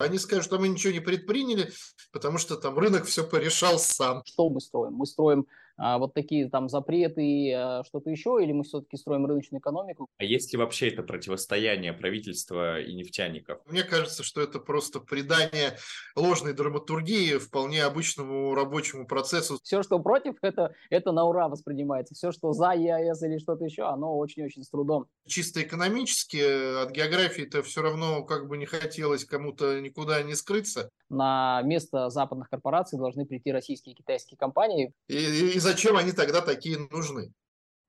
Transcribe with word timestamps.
Они 0.00 0.18
скажут, 0.18 0.46
что 0.46 0.58
мы 0.58 0.68
ничего 0.68 0.94
не 0.94 1.00
предприняли, 1.00 1.72
потому 2.10 2.38
что 2.38 2.56
там 2.56 2.78
рынок 2.78 3.04
все 3.04 3.22
порешал 3.22 3.78
сам. 3.78 4.22
Что 4.24 4.48
мы 4.48 4.60
строим? 4.62 4.94
Мы 4.94 5.04
строим 5.04 5.46
вот 5.80 6.12
такие 6.12 6.50
там 6.50 6.68
запреты, 6.68 7.52
а, 7.54 7.82
что-то 7.84 8.10
еще, 8.10 8.38
или 8.42 8.52
мы 8.52 8.64
все-таки 8.64 8.98
строим 8.98 9.24
рыночную 9.24 9.60
экономику? 9.60 10.08
А 10.18 10.24
есть 10.24 10.52
ли 10.52 10.58
вообще 10.58 10.88
это 10.88 11.02
противостояние 11.02 11.94
правительства 11.94 12.78
и 12.80 12.92
нефтяников? 12.92 13.60
Мне 13.66 13.82
кажется, 13.82 14.22
что 14.22 14.42
это 14.42 14.58
просто 14.58 15.00
придание 15.00 15.78
ложной 16.14 16.52
драматургии 16.52 17.38
вполне 17.38 17.82
обычному 17.82 18.54
рабочему 18.54 19.06
процессу. 19.06 19.58
Все, 19.62 19.82
что 19.82 19.98
против, 20.00 20.34
это, 20.42 20.74
это 20.90 21.12
на 21.12 21.24
ура 21.24 21.48
воспринимается. 21.48 22.14
Все, 22.14 22.30
что 22.30 22.52
за 22.52 22.72
ЕАЭС 22.72 23.22
или 23.22 23.38
что-то 23.38 23.64
еще, 23.64 23.84
оно 23.84 24.18
очень-очень 24.18 24.62
с 24.62 24.68
трудом. 24.68 25.06
Чисто 25.26 25.62
экономически 25.62 26.82
от 26.82 26.90
географии-то 26.90 27.62
все 27.62 27.80
равно 27.80 28.22
как 28.24 28.48
бы 28.48 28.58
не 28.58 28.66
хотелось 28.66 29.24
кому-то 29.24 29.80
никуда 29.80 30.22
не 30.22 30.34
скрыться. 30.34 30.90
На 31.08 31.62
место 31.62 32.10
западных 32.10 32.50
корпораций 32.50 32.98
должны 32.98 33.24
прийти 33.24 33.50
российские 33.50 33.94
и 33.94 33.96
китайские 33.96 34.36
компании. 34.36 34.92
И, 35.08 35.14
и, 35.14 35.56
и 35.56 35.58
зачем 35.70 35.96
они 35.96 36.10
тогда 36.10 36.40
такие 36.40 36.78
нужны? 36.90 37.32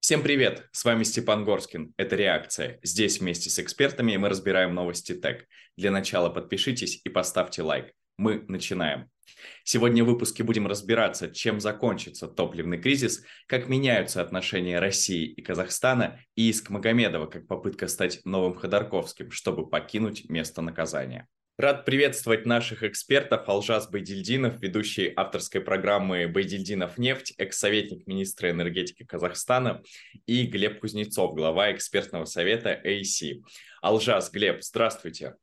Всем 0.02 0.21
привет! 0.21 0.67
С 0.71 0.85
вами 0.85 1.02
Степан 1.02 1.44
Горскин. 1.44 1.95
Это 1.98 2.16
«Реакция». 2.16 2.80
Здесь 2.84 3.20
вместе 3.20 3.49
с 3.49 3.57
экспертами 3.57 4.16
мы 4.17 4.30
разбираем 4.30 4.76
новости 4.76 5.13
ТЭК. 5.13 5.48
Для 5.77 5.90
начала 5.90 6.30
подпишитесь 6.30 7.02
и 7.04 7.09
поставьте 7.09 7.63
лайк. 7.63 7.91
Мы 8.17 8.45
начинаем. 8.48 9.09
Сегодня 9.63 10.04
в 10.04 10.07
выпуске 10.07 10.44
будем 10.44 10.67
разбираться, 10.67 11.31
чем 11.31 11.59
закончится 11.59 12.27
топливный 12.27 12.80
кризис, 12.80 13.23
как 13.48 13.67
меняются 13.67 14.21
отношения 14.21 14.77
России 14.77 15.26
и 15.26 15.41
Казахстана 15.41 16.20
и 16.35 16.52
Иск 16.52 16.70
Магомедова 16.70 17.26
как 17.26 17.48
попытка 17.48 17.88
стать 17.88 18.23
новым 18.26 18.54
Ходорковским, 18.54 19.32
чтобы 19.32 19.68
покинуть 19.68 20.29
место 20.29 20.62
наказания. 20.62 21.27
Рад 21.61 21.85
приветствовать 21.85 22.47
наших 22.47 22.81
экспертов. 22.81 23.47
Алжас 23.47 23.88
Байдильдинов, 23.88 24.59
ведущий 24.61 25.13
авторской 25.15 25.61
программы 25.61 26.27
«Байдильдинов 26.27 26.98
нефть», 26.98 27.35
экс-советник 27.37 28.07
министра 28.07 28.49
энергетики 28.49 29.04
Казахстана, 29.04 29.84
и 30.26 30.48
Глеб 30.48 30.79
Кузнецов, 30.79 31.35
глава 31.35 31.71
экспертного 31.71 32.26
совета 32.26 32.82
AC. 32.84 33.43
Алжас, 33.79 34.32
Глеб, 34.32 34.63
здравствуйте. 34.63 35.35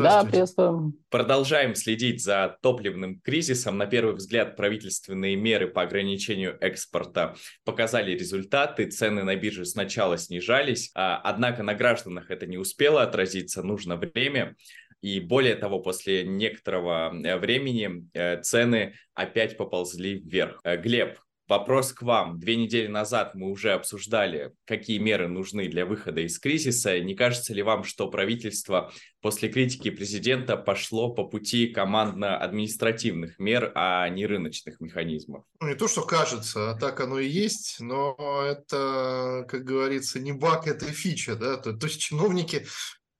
Да, 0.00 0.24
приветствуем. 0.24 0.94
Продолжаем 1.10 1.74
следить 1.74 2.24
за 2.24 2.56
топливным 2.62 3.20
кризисом. 3.20 3.76
На 3.76 3.86
первый 3.86 4.14
взгляд, 4.14 4.56
правительственные 4.56 5.36
меры 5.36 5.68
по 5.68 5.82
ограничению 5.82 6.56
экспорта 6.60 7.34
показали 7.64 8.12
результаты. 8.12 8.90
Цены 8.90 9.22
на 9.22 9.36
бирже 9.36 9.66
сначала 9.66 10.16
снижались, 10.16 10.90
а, 10.94 11.18
однако 11.18 11.62
на 11.62 11.74
гражданах 11.74 12.30
это 12.30 12.46
не 12.46 12.56
успело 12.56 13.02
отразиться, 13.02 13.62
нужно 13.62 13.96
время. 13.96 14.56
И 15.02 15.20
более 15.20 15.56
того, 15.56 15.80
после 15.80 16.24
некоторого 16.24 17.12
э, 17.12 17.36
времени 17.36 18.08
э, 18.14 18.40
цены 18.40 18.94
опять 19.14 19.56
поползли 19.56 20.20
вверх. 20.20 20.60
Э, 20.64 20.76
Глеб, 20.76 21.18
Вопрос 21.52 21.92
к 21.92 22.00
вам. 22.00 22.38
Две 22.38 22.56
недели 22.56 22.86
назад 22.86 23.34
мы 23.34 23.50
уже 23.50 23.72
обсуждали, 23.72 24.52
какие 24.64 24.96
меры 24.96 25.28
нужны 25.28 25.68
для 25.68 25.84
выхода 25.84 26.22
из 26.22 26.38
кризиса. 26.38 26.98
Не 27.00 27.14
кажется 27.14 27.52
ли 27.52 27.62
вам, 27.62 27.84
что 27.84 28.08
правительство 28.08 28.90
после 29.20 29.50
критики 29.50 29.90
президента 29.90 30.56
пошло 30.56 31.12
по 31.12 31.24
пути 31.24 31.66
командно-административных 31.66 33.38
мер, 33.38 33.70
а 33.74 34.08
не 34.08 34.24
рыночных 34.24 34.80
механизмов? 34.80 35.44
Ну, 35.60 35.68
не 35.68 35.74
то, 35.74 35.88
что 35.88 36.02
кажется, 36.02 36.70
а 36.70 36.74
так 36.78 37.00
оно 37.00 37.18
и 37.18 37.28
есть, 37.28 37.80
но 37.80 38.16
это, 38.46 39.44
как 39.46 39.64
говорится, 39.64 40.20
не 40.20 40.32
баг, 40.32 40.66
это 40.68 40.86
фича. 40.86 41.34
Да? 41.34 41.58
То, 41.58 41.72
то 41.72 41.86
есть 41.86 42.00
чиновники 42.00 42.64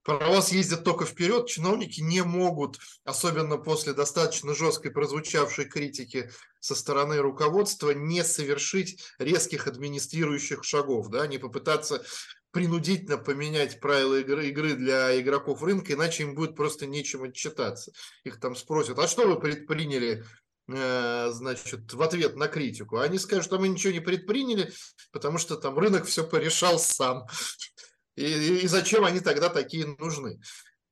Паровоз 0.04 0.50
ездит 0.50 0.82
только 0.82 1.04
вперед, 1.04 1.46
чиновники 1.46 2.00
не 2.00 2.22
могут, 2.22 2.78
особенно 3.04 3.56
после 3.56 3.92
достаточно 3.92 4.54
жесткой 4.54 4.90
прозвучавшей 4.90 5.66
критики 5.66 6.30
со 6.58 6.74
стороны 6.74 7.18
руководства, 7.18 7.90
не 7.90 8.24
совершить 8.24 9.00
резких 9.18 9.68
администрирующих 9.68 10.64
шагов, 10.64 11.08
да, 11.08 11.26
не 11.28 11.38
попытаться 11.38 12.04
принудительно 12.50 13.16
поменять 13.16 13.80
правила 13.80 14.20
игры, 14.20 14.48
игры 14.48 14.74
для 14.74 15.18
игроков 15.20 15.62
рынка, 15.62 15.94
иначе 15.94 16.24
им 16.24 16.34
будет 16.34 16.56
просто 16.56 16.86
нечем 16.86 17.22
отчитаться. 17.22 17.92
Их 18.24 18.40
там 18.40 18.56
спросят, 18.56 18.98
а 18.98 19.08
что 19.08 19.26
вы 19.26 19.40
предприняли 19.40 20.24
э, 20.68 21.30
значит, 21.30 21.92
в 21.94 22.02
ответ 22.02 22.36
на 22.36 22.48
критику. 22.48 22.98
Они 22.98 23.18
скажут, 23.18 23.46
что 23.46 23.58
мы 23.58 23.68
ничего 23.68 23.92
не 23.92 24.00
предприняли, 24.00 24.72
потому 25.12 25.38
что 25.38 25.56
там 25.56 25.78
рынок 25.78 26.04
все 26.06 26.24
порешал 26.24 26.78
сам. 26.78 27.26
И, 28.16 28.60
и 28.60 28.66
зачем 28.66 29.04
они 29.04 29.20
тогда 29.20 29.48
такие 29.48 29.86
нужны? 29.98 30.40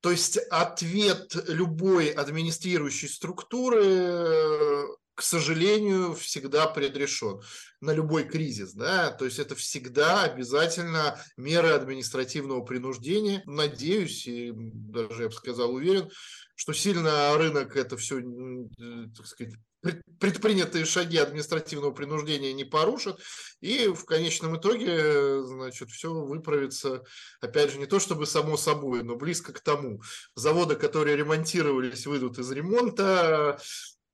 То 0.01 0.11
есть 0.11 0.39
ответ 0.51 1.35
любой 1.49 2.09
администрирующей 2.09 3.09
структуры, 3.09 4.87
к 5.21 5.23
сожалению, 5.23 6.15
всегда 6.15 6.67
предрешен 6.67 7.43
на 7.83 7.93
любой 7.93 8.25
кризис. 8.25 8.73
Да? 8.73 9.11
То 9.11 9.27
есть 9.27 9.39
это 9.39 9.55
всегда 9.55 10.23
обязательно 10.23 11.21
меры 11.37 11.69
административного 11.69 12.63
принуждения. 12.65 13.43
Надеюсь, 13.45 14.27
и 14.27 14.51
даже 14.55 15.25
я 15.25 15.29
бы 15.29 15.35
сказал 15.35 15.75
уверен, 15.75 16.11
что 16.55 16.73
сильно 16.73 17.37
рынок 17.37 17.77
это 17.77 17.99
все, 17.99 18.23
так 19.15 19.27
сказать, 19.27 19.53
предпринятые 20.19 20.87
шаги 20.87 21.19
административного 21.19 21.91
принуждения 21.91 22.55
не 22.55 22.65
порушат, 22.65 23.21
и 23.61 23.89
в 23.89 24.07
конечном 24.07 24.57
итоге, 24.57 25.43
значит, 25.43 25.91
все 25.91 26.15
выправится, 26.15 27.05
опять 27.43 27.73
же, 27.73 27.79
не 27.79 27.87
то 27.87 27.99
чтобы 27.99 28.25
само 28.25 28.57
собой, 28.57 29.03
но 29.03 29.17
близко 29.17 29.53
к 29.53 29.61
тому. 29.61 30.01
Заводы, 30.35 30.77
которые 30.77 31.17
ремонтировались, 31.17 32.07
выйдут 32.07 32.39
из 32.39 32.51
ремонта, 32.51 33.59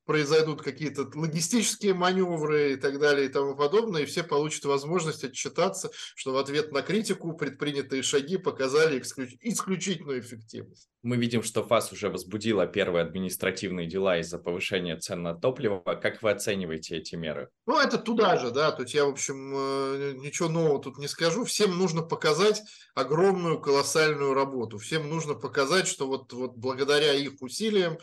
произойдут 0.06 0.62
какие-то 0.62 1.10
логистические 1.14 1.94
маневры 1.94 2.72
и 2.72 2.76
так 2.76 2.98
далее 2.98 3.26
и 3.26 3.28
тому 3.28 3.56
подобное, 3.56 4.02
и 4.02 4.06
все 4.06 4.22
получат 4.22 4.64
возможность 4.64 5.24
отчитаться, 5.24 5.90
что 6.14 6.32
в 6.32 6.38
ответ 6.38 6.72
на 6.72 6.82
критику 6.82 7.36
предпринятые 7.36 8.02
шаги 8.02 8.36
показали 8.38 9.00
исключ... 9.00 9.34
исключительную 9.40 10.20
эффективность. 10.20 10.88
Мы 11.02 11.16
видим, 11.16 11.42
что 11.42 11.62
ФАС 11.62 11.92
уже 11.92 12.08
возбудила 12.08 12.66
первые 12.66 13.04
административные 13.04 13.86
дела 13.86 14.18
из-за 14.18 14.38
повышения 14.38 14.96
цен 14.96 15.22
на 15.22 15.34
топливо. 15.34 15.78
Как 15.78 16.22
вы 16.22 16.30
оцениваете 16.30 16.96
эти 16.96 17.14
меры? 17.14 17.48
Ну, 17.66 17.78
это 17.78 17.98
туда 17.98 18.38
же, 18.38 18.50
да, 18.50 18.72
то 18.72 18.82
есть 18.82 18.94
я, 18.94 19.04
в 19.04 19.10
общем, 19.10 19.54
э, 19.54 20.12
ничего 20.16 20.48
нового 20.48 20.82
тут 20.82 20.98
не 20.98 21.06
скажу. 21.06 21.44
Всем 21.44 21.78
нужно 21.78 22.02
показать 22.02 22.62
огромную, 22.94 23.60
колоссальную 23.60 24.34
работу. 24.34 24.78
Всем 24.78 25.08
нужно 25.08 25.34
показать, 25.34 25.86
что 25.86 26.06
вот, 26.06 26.32
вот 26.32 26.56
благодаря 26.56 27.12
их 27.12 27.40
усилиям 27.40 27.98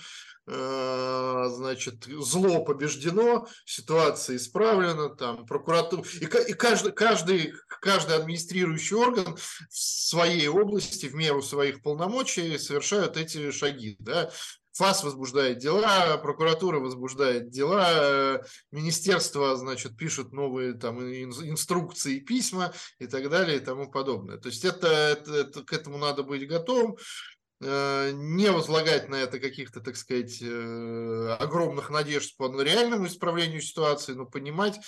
значит, 0.45 2.03
зло 2.05 2.63
побеждено, 2.65 3.47
ситуация 3.65 4.35
исправлена, 4.35 5.09
там, 5.09 5.45
прокуратура, 5.45 6.03
и, 6.19 6.25
и 6.25 6.53
каждый, 6.53 6.91
каждый, 6.91 7.53
каждый 7.81 8.15
администрирующий 8.17 8.97
орган 8.97 9.35
в 9.35 9.77
своей 9.77 10.47
области, 10.47 11.05
в 11.05 11.15
меру 11.15 11.41
своих 11.41 11.81
полномочий 11.81 12.57
совершают 12.57 13.15
эти 13.17 13.51
шаги, 13.51 13.95
да, 13.99 14.31
ФАС 14.73 15.03
возбуждает 15.03 15.59
дела, 15.59 16.17
прокуратура 16.17 16.79
возбуждает 16.79 17.51
дела, 17.51 18.43
министерство, 18.71 19.55
значит, 19.55 19.95
пишет 19.97 20.33
новые 20.33 20.73
там 20.73 20.99
инструкции, 20.99 22.19
письма 22.19 22.73
и 22.97 23.05
так 23.05 23.29
далее 23.29 23.57
и 23.57 23.61
тому 23.61 23.89
подобное. 23.89 24.37
То 24.37 24.49
есть 24.49 24.65
это, 24.65 24.87
это, 24.87 25.35
это 25.35 25.63
к 25.63 25.73
этому 25.73 25.99
надо 25.99 26.23
быть 26.23 26.47
готовым. 26.47 26.97
Э, 27.65 28.11
не 28.13 28.51
возлагать 28.51 29.09
на 29.09 29.15
это 29.15 29.39
каких-то, 29.39 29.79
так 29.79 29.95
сказать, 29.95 30.41
э, 30.41 31.35
огромных 31.39 31.89
надежд 31.89 32.35
по 32.37 32.49
реальному 32.61 33.07
исправлению 33.07 33.61
ситуации, 33.61 34.13
но 34.13 34.25
понимать, 34.25 34.79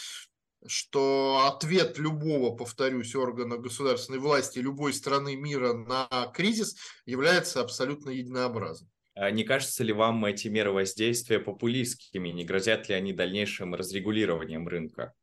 что 0.67 1.45
ответ 1.45 1.97
любого, 1.97 2.55
повторюсь, 2.55 3.15
органа 3.15 3.57
государственной 3.57 4.19
власти 4.19 4.59
любой 4.59 4.93
страны 4.93 5.35
мира 5.35 5.73
на 5.73 6.07
кризис 6.33 6.75
является 7.05 7.61
абсолютно 7.61 8.09
единообразным. 8.09 8.89
А 9.13 9.31
не 9.31 9.43
кажется 9.43 9.83
ли 9.83 9.93
вам 9.93 10.25
эти 10.25 10.49
меры 10.49 10.71
воздействия 10.71 11.39
популистскими? 11.39 12.29
Не 12.29 12.43
грозят 12.43 12.89
ли 12.89 12.95
они 12.95 13.13
дальнейшим 13.13 13.73
разрегулированием 13.73 14.67
рынка? 14.67 15.13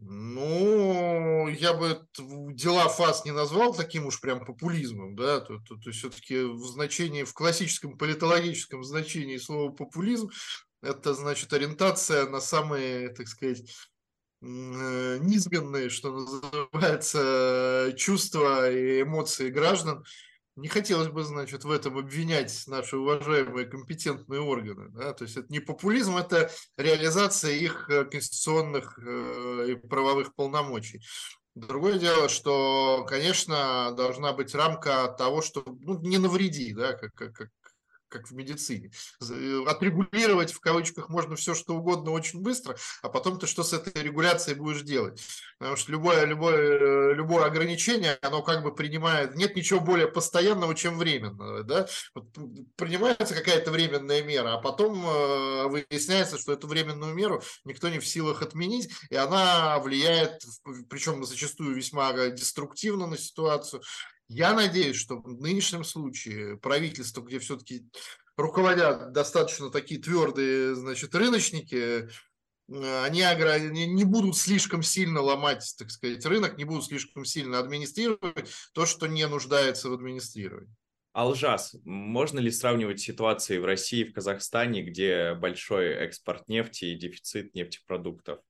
Ну, 0.00 1.48
я 1.48 1.74
бы 1.74 2.06
дела 2.16 2.88
ФАС 2.88 3.24
не 3.24 3.32
назвал 3.32 3.74
таким 3.74 4.06
уж 4.06 4.20
прям 4.20 4.44
популизмом, 4.44 5.16
да, 5.16 5.40
то, 5.40 5.58
то, 5.58 5.74
то 5.76 5.90
все-таки 5.90 6.40
в 6.42 6.64
значении, 6.66 7.24
в 7.24 7.34
классическом 7.34 7.98
политологическом 7.98 8.84
значении 8.84 9.38
слова 9.38 9.72
популизм, 9.72 10.30
это 10.82 11.14
значит 11.14 11.52
ориентация 11.52 12.28
на 12.28 12.40
самые, 12.40 13.08
так 13.08 13.26
сказать, 13.26 13.68
э, 14.40 15.18
низменные, 15.20 15.88
что 15.88 16.12
называется, 16.12 17.92
чувства 17.96 18.70
и 18.70 19.02
эмоции 19.02 19.50
граждан, 19.50 20.04
не 20.58 20.68
хотелось 20.68 21.08
бы, 21.08 21.22
значит, 21.22 21.64
в 21.64 21.70
этом 21.70 21.98
обвинять 21.98 22.64
наши 22.66 22.96
уважаемые 22.96 23.66
компетентные 23.66 24.40
органы. 24.40 24.88
Да? 24.90 25.12
То 25.12 25.24
есть 25.24 25.36
это 25.36 25.46
не 25.52 25.60
популизм, 25.60 26.16
это 26.16 26.50
реализация 26.76 27.52
их 27.52 27.88
э, 27.88 28.04
конституционных 28.04 28.98
э, 28.98 29.66
и 29.70 29.74
правовых 29.76 30.34
полномочий. 30.34 31.00
Другое 31.54 31.98
дело, 31.98 32.28
что, 32.28 33.04
конечно, 33.08 33.92
должна 33.96 34.32
быть 34.32 34.54
рамка 34.54 35.08
того, 35.16 35.42
что 35.42 35.64
ну, 35.80 36.00
не 36.00 36.18
навреди, 36.18 36.72
да, 36.72 36.92
как, 36.92 37.14
как, 37.14 37.32
как 37.32 37.48
в 38.14 38.32
медицине. 38.32 38.90
Э, 39.22 39.64
отрегулировать 39.66 40.52
в 40.52 40.60
кавычках 40.60 41.08
можно 41.08 41.36
все, 41.36 41.54
что 41.54 41.76
угодно 41.76 42.10
очень 42.10 42.40
быстро, 42.40 42.76
а 43.02 43.08
потом 43.08 43.38
ты 43.38 43.46
что 43.46 43.62
с 43.62 43.72
этой 43.72 44.02
регуляцией 44.02 44.58
будешь 44.58 44.82
делать? 44.82 45.22
Потому 45.58 45.76
что 45.76 45.92
любое, 45.92 46.24
любое, 46.24 47.14
любое 47.14 47.44
ограничение, 47.44 48.18
оно 48.22 48.42
как 48.42 48.62
бы 48.62 48.74
принимает, 48.74 49.34
нет 49.34 49.56
ничего 49.56 49.80
более 49.80 50.08
постоянного, 50.08 50.74
чем 50.74 50.98
временного. 50.98 51.64
Да? 51.64 51.86
Вот 52.14 52.32
принимается 52.76 53.34
какая-то 53.34 53.70
временная 53.70 54.22
мера, 54.22 54.54
а 54.54 54.58
потом 54.58 55.02
выясняется, 55.68 56.38
что 56.38 56.52
эту 56.52 56.66
временную 56.66 57.14
меру 57.14 57.42
никто 57.64 57.88
не 57.88 57.98
в 57.98 58.06
силах 58.06 58.42
отменить, 58.42 58.90
и 59.10 59.16
она 59.16 59.78
влияет, 59.80 60.42
причем 60.88 61.24
зачастую 61.24 61.74
весьма 61.74 62.12
деструктивно 62.30 63.06
на 63.06 63.18
ситуацию. 63.18 63.82
Я 64.28 64.54
надеюсь, 64.54 64.96
что 64.96 65.16
в 65.16 65.40
нынешнем 65.40 65.84
случае 65.84 66.58
правительство, 66.58 67.22
где 67.22 67.38
все-таки 67.38 67.88
руководят 68.36 69.12
достаточно 69.12 69.70
такие 69.70 70.00
твердые, 70.00 70.74
значит, 70.74 71.14
рыночники, 71.14 72.08
они 72.70 73.86
не 73.86 74.04
будут 74.04 74.36
слишком 74.36 74.82
сильно 74.82 75.22
ломать, 75.22 75.74
так 75.78 75.90
сказать, 75.90 76.24
рынок, 76.26 76.58
не 76.58 76.64
будут 76.64 76.84
слишком 76.84 77.24
сильно 77.24 77.58
администрировать 77.58 78.50
то, 78.74 78.84
что 78.84 79.06
не 79.06 79.26
нуждается 79.26 79.88
в 79.88 79.94
администрировании. 79.94 80.74
Алжас, 81.14 81.74
можно 81.84 82.38
ли 82.38 82.50
сравнивать 82.50 83.00
ситуации 83.00 83.58
в 83.58 83.64
России 83.64 84.00
и 84.00 84.04
в 84.04 84.12
Казахстане, 84.12 84.82
где 84.82 85.34
большой 85.34 85.94
экспорт 85.94 86.46
нефти 86.48 86.84
и 86.84 86.94
дефицит 86.94 87.54
нефтепродуктов? 87.54 88.40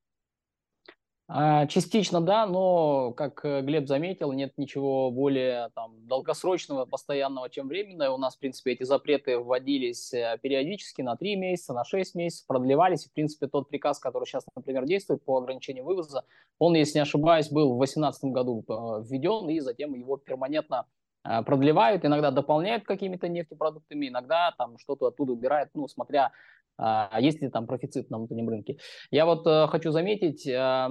А, 1.30 1.66
частично 1.66 2.22
да, 2.22 2.46
но, 2.46 3.12
как 3.12 3.44
э, 3.44 3.60
Глеб 3.60 3.86
заметил, 3.86 4.32
нет 4.32 4.54
ничего 4.56 5.10
более 5.10 5.68
там, 5.74 5.92
долгосрочного, 6.06 6.86
постоянного, 6.86 7.50
чем 7.50 7.68
временное. 7.68 8.08
У 8.08 8.16
нас, 8.16 8.36
в 8.36 8.38
принципе, 8.38 8.72
эти 8.72 8.84
запреты 8.84 9.38
вводились 9.38 10.14
э, 10.14 10.38
периодически 10.40 11.02
на 11.02 11.16
3 11.16 11.36
месяца, 11.36 11.74
на 11.74 11.84
6 11.84 12.14
месяцев, 12.14 12.46
продлевались. 12.46 13.04
В 13.04 13.12
принципе, 13.12 13.46
тот 13.46 13.68
приказ, 13.68 13.98
который 13.98 14.24
сейчас, 14.24 14.46
например, 14.56 14.86
действует 14.86 15.22
по 15.22 15.36
ограничению 15.36 15.84
вывоза, 15.84 16.24
он, 16.58 16.74
если 16.74 16.96
не 16.96 17.02
ошибаюсь, 17.02 17.50
был 17.50 17.74
в 17.74 17.76
2018 17.76 18.24
году 18.32 18.64
э, 18.66 19.02
введен, 19.04 19.50
и 19.50 19.60
затем 19.60 19.92
его 19.94 20.16
перманентно 20.16 20.86
продлевают, 21.22 22.04
иногда 22.04 22.30
дополняют 22.30 22.84
какими-то 22.84 23.28
нефтепродуктами, 23.28 24.08
иногда 24.08 24.54
там 24.56 24.78
что-то 24.78 25.08
оттуда 25.08 25.32
убирают, 25.32 25.70
ну, 25.74 25.88
смотря 25.88 26.32
а 26.78 27.20
есть 27.20 27.42
ли 27.42 27.50
там 27.50 27.66
профицит 27.66 28.08
на 28.08 28.18
внутреннем 28.18 28.48
рынке. 28.48 28.78
Я 29.10 29.26
вот 29.26 29.44
э, 29.46 29.66
хочу 29.66 29.90
заметить, 29.90 30.46
э, 30.46 30.88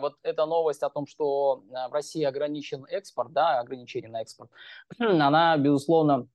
вот 0.00 0.16
эта 0.22 0.44
новость 0.44 0.82
о 0.82 0.90
том, 0.90 1.06
что 1.06 1.64
э, 1.70 1.88
в 1.88 1.92
России 1.92 2.22
ограничен 2.22 2.84
экспорт, 2.84 3.32
да, 3.32 3.58
ограничение 3.58 4.10
на 4.10 4.20
экспорт, 4.20 4.50
она, 4.98 5.56
безусловно, 5.56 6.28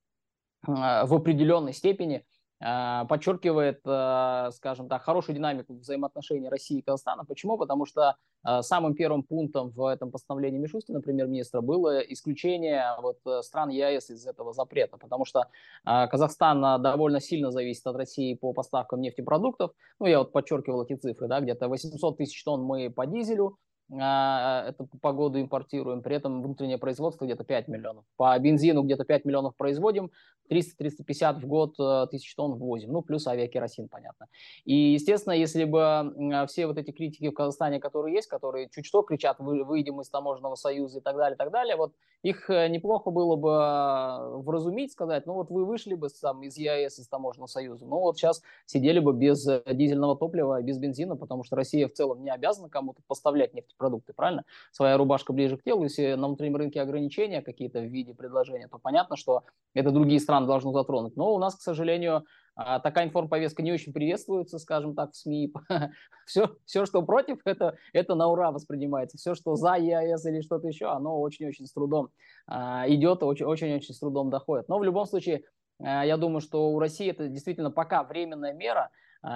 в 0.63 1.13
определенной 1.13 1.71
степени 1.71 2.25
подчеркивает, 2.59 3.81
а, 3.85 4.49
скажем 4.51 4.89
так, 4.89 5.03
хорошую 5.03 5.35
динамику 5.35 5.75
взаимоотношений 5.75 6.49
России 6.49 6.79
и 6.79 6.81
Казахстана. 6.81 7.23
Почему? 7.23 7.57
Потому 7.57 7.85
что 7.85 8.15
а, 8.43 8.63
самым 8.63 8.95
первым 8.95 9.21
пунктом 9.21 9.69
в 9.69 9.85
этом 9.85 10.09
постановлении 10.09 10.57
Мишустина, 10.57 11.01
премьер-министра, 11.01 11.61
было 11.61 11.99
исключение 11.99 12.83
вот 12.99 13.19
э, 13.25 13.41
стран 13.43 13.69
ЕАЭС 13.69 14.09
из 14.09 14.25
этого 14.25 14.53
запрета, 14.53 14.97
потому 14.97 15.25
что 15.25 15.45
Казахстан 15.83 16.81
довольно 16.81 17.19
сильно 17.19 17.51
зависит 17.51 17.85
от 17.85 17.95
России 17.95 18.33
по 18.33 18.53
поставкам 18.53 19.01
нефтепродуктов. 19.01 19.71
Ну, 19.99 20.07
я 20.07 20.19
вот 20.19 20.31
подчеркивал 20.31 20.83
эти 20.83 20.95
цифры, 20.95 21.27
да, 21.27 21.39
где-то 21.39 21.67
800 21.67 22.17
тысяч 22.17 22.43
тонн 22.43 22.63
мы 22.63 22.89
по 22.89 23.05
дизелю, 23.05 23.57
это 23.89 24.85
по 25.01 25.13
году 25.13 25.39
импортируем, 25.39 26.01
при 26.01 26.15
этом 26.15 26.41
внутреннее 26.43 26.77
производство 26.77 27.25
где-то 27.25 27.43
5 27.43 27.67
миллионов. 27.69 28.03
По 28.17 28.37
бензину 28.37 28.83
где-то 28.83 29.05
5 29.05 29.25
миллионов 29.25 29.55
производим, 29.55 30.11
300-350 30.49 31.39
в 31.39 31.45
год 31.45 31.75
э, 31.79 32.07
тысяч 32.09 32.33
тонн 32.35 32.55
ввозим, 32.55 32.91
ну, 32.91 33.01
плюс 33.01 33.27
авиакеросин, 33.27 33.87
понятно. 33.89 34.27
И, 34.65 34.93
естественно, 34.93 35.33
если 35.33 35.65
бы 35.65 36.45
все 36.47 36.67
вот 36.67 36.77
эти 36.77 36.91
критики 36.91 37.29
в 37.29 37.33
Казахстане, 37.33 37.79
которые 37.79 38.15
есть, 38.15 38.27
которые 38.27 38.69
чуть 38.69 38.85
что 38.85 39.01
кричат, 39.01 39.39
вы, 39.39 39.63
выйдем 39.63 40.01
из 40.01 40.09
таможенного 40.09 40.55
союза 40.55 40.99
и 40.99 41.01
так 41.01 41.15
далее, 41.17 41.35
и 41.35 41.37
так 41.37 41.51
далее, 41.51 41.75
вот 41.75 41.93
их 42.23 42.49
э, 42.49 42.67
неплохо 42.69 43.11
было 43.11 43.35
бы 43.35 43.49
э, 43.49 44.37
вразумить, 44.41 44.91
сказать, 44.91 45.25
ну, 45.25 45.33
вот 45.33 45.49
вы 45.49 45.65
вышли 45.65 45.95
бы 45.95 46.09
сам 46.09 46.43
из 46.43 46.57
ЕАЭС, 46.57 46.99
из 46.99 47.07
таможенного 47.07 47.47
союза, 47.47 47.85
ну, 47.85 47.99
вот 47.99 48.17
сейчас 48.17 48.41
сидели 48.65 48.99
бы 48.99 49.13
без 49.13 49.45
дизельного 49.65 50.17
топлива, 50.17 50.61
без 50.61 50.77
бензина, 50.77 51.15
потому 51.15 51.43
что 51.43 51.55
Россия 51.55 51.87
в 51.87 51.93
целом 51.93 52.23
не 52.23 52.29
обязана 52.29 52.69
кому-то 52.69 53.01
поставлять 53.07 53.53
нефтепродукты, 53.77 54.13
правильно? 54.13 54.43
Своя 54.71 54.97
рубашка 54.97 55.33
ближе 55.33 55.57
к 55.57 55.63
телу, 55.63 55.83
если 55.83 56.13
на 56.13 56.27
внутреннем 56.27 56.55
рынке 56.55 56.81
ограничения 56.81 57.41
какие-то 57.41 57.79
в 57.79 57.85
виде 57.85 58.13
предложения, 58.13 58.67
то 58.67 58.79
понятно, 58.79 59.15
что 59.15 59.43
это 59.73 59.91
другие 59.91 60.19
страны 60.19 60.37
стран 60.37 60.47
должно 60.47 60.71
затронуть. 60.71 61.15
Но 61.15 61.33
у 61.33 61.39
нас, 61.39 61.55
к 61.55 61.61
сожалению, 61.61 62.25
а, 62.55 62.79
такая 62.79 63.05
информповестка 63.05 63.63
не 63.63 63.71
очень 63.71 63.93
приветствуется, 63.93 64.59
скажем 64.59 64.93
так, 64.93 65.11
в 65.11 65.15
СМИ. 65.15 65.53
все, 66.25 66.55
все, 66.65 66.85
что 66.85 67.01
против, 67.01 67.39
это, 67.45 67.77
это 67.93 68.15
на 68.15 68.27
ура 68.27 68.51
воспринимается. 68.51 69.17
Все, 69.17 69.35
что 69.35 69.55
за 69.55 69.75
ЕАЭС 69.75 70.25
или 70.25 70.41
что-то 70.41 70.67
еще, 70.67 70.87
оно 70.87 71.19
очень-очень 71.21 71.65
с 71.65 71.73
трудом 71.73 72.09
а, 72.47 72.85
идет, 72.87 73.23
очень-очень 73.23 73.93
с 73.93 73.99
трудом 73.99 74.29
доходит. 74.29 74.67
Но 74.69 74.79
в 74.79 74.83
любом 74.83 75.05
случае, 75.05 75.43
а, 75.79 76.05
я 76.05 76.17
думаю, 76.17 76.41
что 76.41 76.69
у 76.69 76.79
России 76.79 77.09
это 77.09 77.27
действительно 77.29 77.71
пока 77.71 78.03
временная 78.03 78.53
мера, 78.53 78.89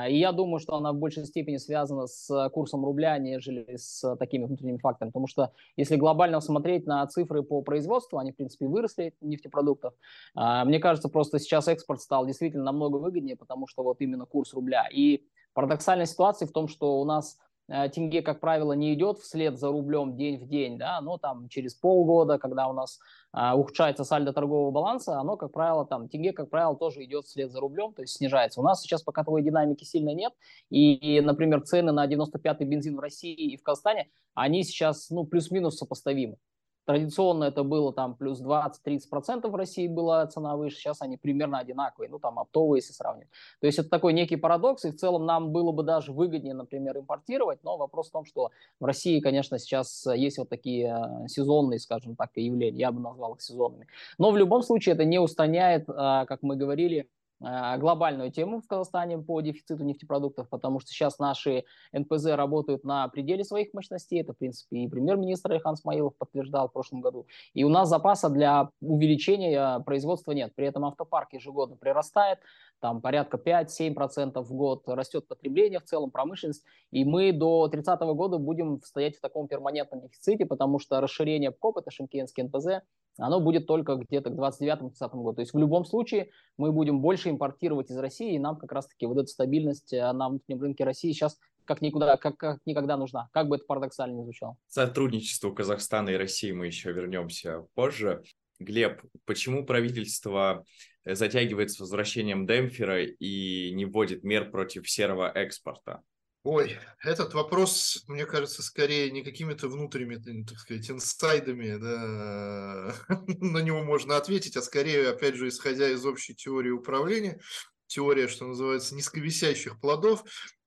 и 0.08 0.18
я 0.18 0.32
думаю, 0.32 0.60
что 0.60 0.76
она 0.76 0.94
в 0.94 0.98
большей 0.98 1.26
степени 1.26 1.58
связана 1.58 2.08
с 2.08 2.50
курсом 2.50 2.86
рубля, 2.86 3.18
нежели 3.18 3.76
с 3.76 4.16
такими 4.18 4.46
внутренними 4.46 4.78
факторами. 4.78 5.10
Потому 5.12 5.28
что 5.28 5.52
если 5.76 5.96
глобально 5.96 6.40
смотреть 6.40 6.86
на 6.86 7.06
цифры 7.08 7.44
по 7.44 7.62
производству, 7.62 8.18
они, 8.18 8.32
в 8.32 8.36
принципе, 8.36 8.68
выросли 8.68 9.14
нефтепродуктов. 9.22 9.94
А, 10.36 10.66
мне 10.66 10.80
кажется, 10.80 11.10
просто 11.10 11.40
сейчас 11.40 11.68
экспорт 11.68 12.02
стал 12.02 12.26
действительно 12.26 12.64
намного 12.64 12.98
выгоднее, 12.98 13.36
потому 13.36 13.68
что 13.68 13.84
вот 13.84 14.02
именно 14.02 14.26
курс 14.26 14.54
рубля. 14.54 14.88
И 14.92 15.26
парадоксальная 15.54 16.06
ситуация 16.06 16.48
в 16.48 16.52
том, 16.52 16.68
что 16.68 17.00
у 17.02 17.06
нас 17.06 17.38
тенге, 17.68 18.22
как 18.22 18.40
правило, 18.40 18.74
не 18.74 18.94
идет 18.94 19.20
вслед 19.20 19.58
за 19.58 19.70
рублем 19.72 20.16
день 20.16 20.38
в 20.38 20.48
день, 20.48 20.78
да, 20.78 21.00
но 21.02 21.18
там 21.18 21.48
через 21.50 21.74
полгода, 21.74 22.38
когда 22.38 22.68
у 22.68 22.74
нас 22.74 23.00
а, 23.32 23.56
ухудшается 23.56 24.04
сальдо 24.04 24.34
торгового 24.34 24.72
баланса, 24.72 25.20
оно, 25.20 25.38
как 25.38 25.52
правило, 25.52 25.86
там, 25.86 26.10
тенге, 26.10 26.34
как 26.34 26.50
правило, 26.50 26.76
тоже 26.76 27.04
идет 27.06 27.26
вслед 27.26 27.52
за 27.52 27.60
рублем, 27.60 27.94
то 27.94 28.02
есть 28.02 28.16
снижается. 28.16 28.60
У 28.60 28.64
нас 28.64 28.82
сейчас 28.82 29.04
пока 29.04 29.24
такой 29.24 29.42
динамики 29.42 29.84
сильно 29.84 30.14
нет, 30.14 30.34
и, 30.70 31.22
например, 31.22 31.62
цены 31.62 31.92
на 31.92 32.08
95-й 32.08 32.66
бензин 32.66 32.98
в 32.98 33.00
России 33.00 33.34
и 33.34 33.58
в 33.58 33.64
Казахстане, 33.64 34.10
они 34.34 34.64
сейчас, 34.64 35.10
ну, 35.10 35.26
плюс-минус 35.26 35.78
сопоставимы. 35.78 36.38
Традиционно 36.86 37.46
это 37.46 37.64
было 37.64 37.94
там 37.94 38.16
плюс 38.16 38.42
20-30% 38.42 39.48
в 39.48 39.56
России 39.56 39.88
была 39.88 40.26
цена 40.28 40.56
выше, 40.56 40.78
сейчас 40.78 41.02
они 41.02 41.18
примерно 41.18 41.60
одинаковые, 41.60 42.10
ну 42.10 42.20
там 42.20 42.40
оптовые, 42.40 42.80
если 42.80 42.94
сравнивать. 42.94 43.30
То 43.60 43.68
есть 43.68 43.80
это 43.80 43.90
такой 43.90 44.14
некий 44.14 44.36
парадокс, 44.36 44.86
и 44.86 44.92
в 44.92 44.96
целом 44.96 45.26
нам 45.26 45.52
было 45.52 45.72
бы 45.72 45.84
даже 45.84 46.12
выгоднее, 46.12 46.54
например, 46.54 46.98
импортировать, 46.98 47.64
но 47.64 47.78
вопрос 47.78 48.10
в 48.10 48.12
том, 48.12 48.26
что 48.26 48.52
в 48.80 48.86
России, 48.86 49.20
конечно, 49.20 49.60
сейчас 49.60 50.08
есть 50.08 50.38
вот 50.38 50.50
такие 50.50 50.88
э, 50.88 51.28
сезонные, 51.28 51.80
скажем 51.80 52.16
так, 52.16 52.32
явления, 52.36 52.80
я 52.80 52.92
бы 52.92 53.00
назвал 53.00 53.36
их 53.36 53.42
сезонными. 53.42 53.88
Но 54.18 54.32
в 54.32 54.38
любом 54.38 54.64
случае 54.64 54.96
это 54.96 55.06
не 55.06 55.20
устраняет, 55.20 55.88
э, 55.88 55.94
как 55.94 56.40
мы 56.42 56.56
говорили, 56.56 57.08
глобальную 57.42 58.32
тему 58.32 58.62
в 58.62 58.68
Казахстане 58.68 59.18
по 59.18 59.42
дефициту 59.42 59.84
нефтепродуктов, 59.84 60.48
потому 60.50 60.80
что 60.80 60.92
сейчас 60.92 61.18
наши 61.18 61.66
НПЗ 61.92 62.28
работают 62.28 62.84
на 62.84 63.08
пределе 63.08 63.44
своих 63.44 63.74
мощностей. 63.74 64.22
Это, 64.22 64.34
в 64.34 64.38
принципе, 64.38 64.84
и 64.84 64.88
премьер-министр 64.88 65.58
Ихан 65.58 65.76
Смаилов 65.76 66.16
подтверждал 66.18 66.70
в 66.70 66.74
прошлом 66.74 67.02
году. 67.02 67.26
И 67.54 67.64
у 67.64 67.70
нас 67.70 67.90
запаса 67.90 68.30
для 68.30 68.70
увеличения 68.80 69.80
производства 69.80 70.34
нет. 70.34 70.54
При 70.56 70.68
этом 70.68 70.86
автопарк 70.86 71.34
ежегодно 71.34 71.78
прирастает, 71.78 72.40
там 72.80 73.02
порядка 73.02 73.38
5-7% 73.38 74.42
в 74.42 74.54
год 74.54 74.84
растет 74.88 75.28
потребление 75.28 75.80
в 75.80 75.86
целом, 75.86 76.12
промышленность. 76.12 76.64
И 76.92 77.06
мы 77.06 77.32
до 77.32 77.68
30 77.68 78.00
года 78.02 78.38
будем 78.38 78.82
стоять 78.84 79.18
в 79.18 79.22
таком 79.22 79.48
перманентном 79.48 80.02
дефиците, 80.02 80.46
потому 80.46 80.80
что 80.80 81.02
расширение 81.02 81.52
ПКОП, 81.52 81.78
это 81.78 81.92
Шимкенский 81.92 82.44
НПЗ, 82.44 82.84
оно 83.22 83.40
будет 83.40 83.68
только 83.68 83.96
где-то 83.96 84.30
к 84.30 84.34
29-30 84.34 84.92
году. 85.14 85.34
То 85.34 85.42
есть 85.42 85.54
в 85.54 85.60
любом 85.60 85.86
случае 85.86 86.30
мы 86.58 86.72
будем 86.72 87.02
больше 87.02 87.30
импортировать 87.30 87.92
из 87.92 87.98
России, 87.98 88.36
и 88.36 88.40
нам 88.40 88.58
как 88.58 88.72
раз-таки 88.72 89.06
вот 89.06 89.18
эта 89.18 89.28
стабильность 89.28 89.94
э, 89.94 90.12
на 90.12 90.30
внутреннем 90.30 90.62
рынке 90.62 90.84
России 90.84 91.12
сейчас 91.12 91.38
как 91.66 91.82
никуда, 91.82 92.18
как, 92.18 92.38
как 92.38 92.60
никогда 92.66 92.98
нужна, 92.98 93.30
как 93.32 93.48
бы 93.48 93.56
это 93.56 93.66
парадоксально 93.66 94.18
не 94.18 94.24
звучало. 94.24 94.58
Сотрудничество 94.68 95.52
Казахстана 95.52 96.10
и 96.10 96.16
России 96.16 96.52
мы 96.52 96.66
еще 96.66 96.92
вернемся 96.92 97.66
позже. 97.76 98.24
Глеб, 98.60 99.02
почему 99.26 99.66
правительство 99.66 100.66
э, 101.04 101.16
затягивает 101.16 101.72
с 101.72 101.80
возвращением 101.80 102.46
демпфера 102.46 103.04
и 103.04 103.72
не 103.74 103.86
вводит 103.86 104.24
мер 104.24 104.50
против 104.52 104.90
серого 104.90 105.32
экспорта? 105.32 106.02
Ой, 106.44 106.80
этот 107.04 107.36
вопрос, 107.36 108.04
мне 108.08 108.26
кажется, 108.26 108.64
скорее 108.64 109.12
не 109.12 109.24
какими-то 109.24 109.68
внутренними, 109.68 110.44
так 110.44 110.58
сказать, 110.58 110.90
инсайдами, 110.90 111.76
да, 111.76 112.96
на 113.28 113.60
него 113.60 113.84
можно 113.84 114.18
ответить, 114.18 114.58
а 114.58 114.64
скорее, 114.64 115.10
опять 115.10 115.36
же, 115.36 115.50
исходя 115.50 115.88
из 115.88 116.04
общей 116.04 116.34
теории 116.34 116.72
управления, 116.72 117.40
теория, 117.86 118.28
что 118.28 118.48
называется, 118.48 118.96
низковисящих 118.96 119.80
плодов, 119.80 120.24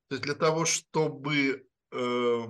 то 0.08 0.14
есть 0.14 0.22
для 0.22 0.34
того, 0.34 0.64
чтобы 0.64 1.66
э, 1.90 2.44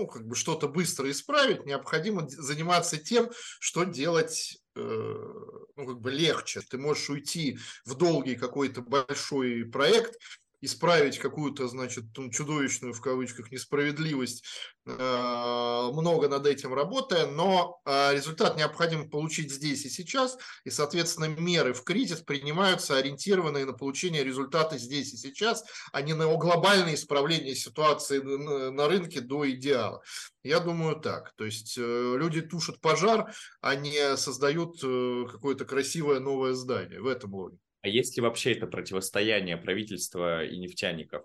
ну, 0.00 0.06
как 0.06 0.28
бы 0.28 0.36
что-то 0.36 0.68
быстро 0.68 1.10
исправить, 1.10 1.66
необходимо 1.66 2.28
заниматься 2.28 2.98
тем, 2.98 3.30
что 3.58 3.82
делать, 3.82 4.58
э, 4.76 4.80
ну, 4.80 5.86
как 5.86 6.00
бы 6.00 6.12
легче. 6.12 6.60
Ты 6.60 6.78
можешь 6.78 7.10
уйти 7.10 7.58
в 7.84 7.96
долгий 7.96 8.36
какой-то 8.36 8.80
большой 8.80 9.64
проект, 9.64 10.14
исправить 10.60 11.18
какую-то, 11.18 11.68
значит, 11.68 12.04
чудовищную, 12.32 12.92
в 12.92 13.00
кавычках, 13.00 13.50
несправедливость, 13.50 14.44
а, 14.86 15.90
много 15.92 16.28
над 16.28 16.46
этим 16.46 16.74
работая, 16.74 17.26
но 17.26 17.80
а, 17.84 18.12
результат 18.12 18.56
необходимо 18.56 19.08
получить 19.08 19.52
здесь 19.52 19.84
и 19.84 19.90
сейчас, 19.90 20.36
и, 20.64 20.70
соответственно, 20.70 21.26
меры 21.26 21.72
в 21.72 21.84
кризис 21.84 22.20
принимаются 22.20 22.96
ориентированные 22.96 23.64
на 23.64 23.72
получение 23.72 24.24
результата 24.24 24.78
здесь 24.78 25.12
и 25.12 25.16
сейчас, 25.16 25.64
а 25.92 26.02
не 26.02 26.14
на 26.14 26.26
глобальное 26.36 26.94
исправление 26.94 27.54
ситуации 27.54 28.18
на 28.20 28.88
рынке 28.88 29.20
до 29.20 29.50
идеала. 29.50 30.02
Я 30.42 30.60
думаю 30.60 30.96
так. 30.96 31.34
То 31.36 31.44
есть 31.44 31.76
э, 31.76 32.16
люди 32.16 32.40
тушат 32.40 32.80
пожар, 32.80 33.34
а 33.60 33.74
не 33.74 34.16
создают 34.16 34.80
э, 34.82 35.26
какое-то 35.30 35.64
красивое 35.64 36.20
новое 36.20 36.54
здание. 36.54 37.00
В 37.00 37.06
этом 37.06 37.34
логика. 37.34 37.69
А 37.82 37.88
есть 37.88 38.16
ли 38.16 38.22
вообще 38.22 38.52
это 38.52 38.66
противостояние 38.66 39.56
правительства 39.56 40.44
и 40.44 40.58
нефтяников? 40.58 41.24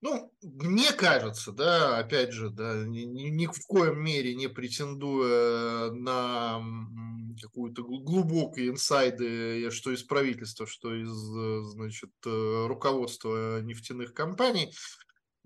Ну, 0.00 0.30
мне 0.42 0.92
кажется, 0.92 1.50
да, 1.50 1.98
опять 1.98 2.32
же, 2.32 2.50
да, 2.50 2.84
ни, 2.84 3.04
ни 3.04 3.46
в 3.46 3.66
коем 3.66 4.04
мере 4.04 4.34
не 4.34 4.48
претендуя 4.48 5.90
на 5.92 6.62
какую-то 7.40 7.82
глубокие 7.82 8.68
инсайды, 8.68 9.70
что 9.70 9.92
из 9.92 10.02
правительства, 10.02 10.66
что 10.66 10.94
из, 10.94 11.08
значит, 11.72 12.10
э, 12.26 12.66
руководства 12.66 13.62
нефтяных 13.62 14.12
компаний, 14.12 14.74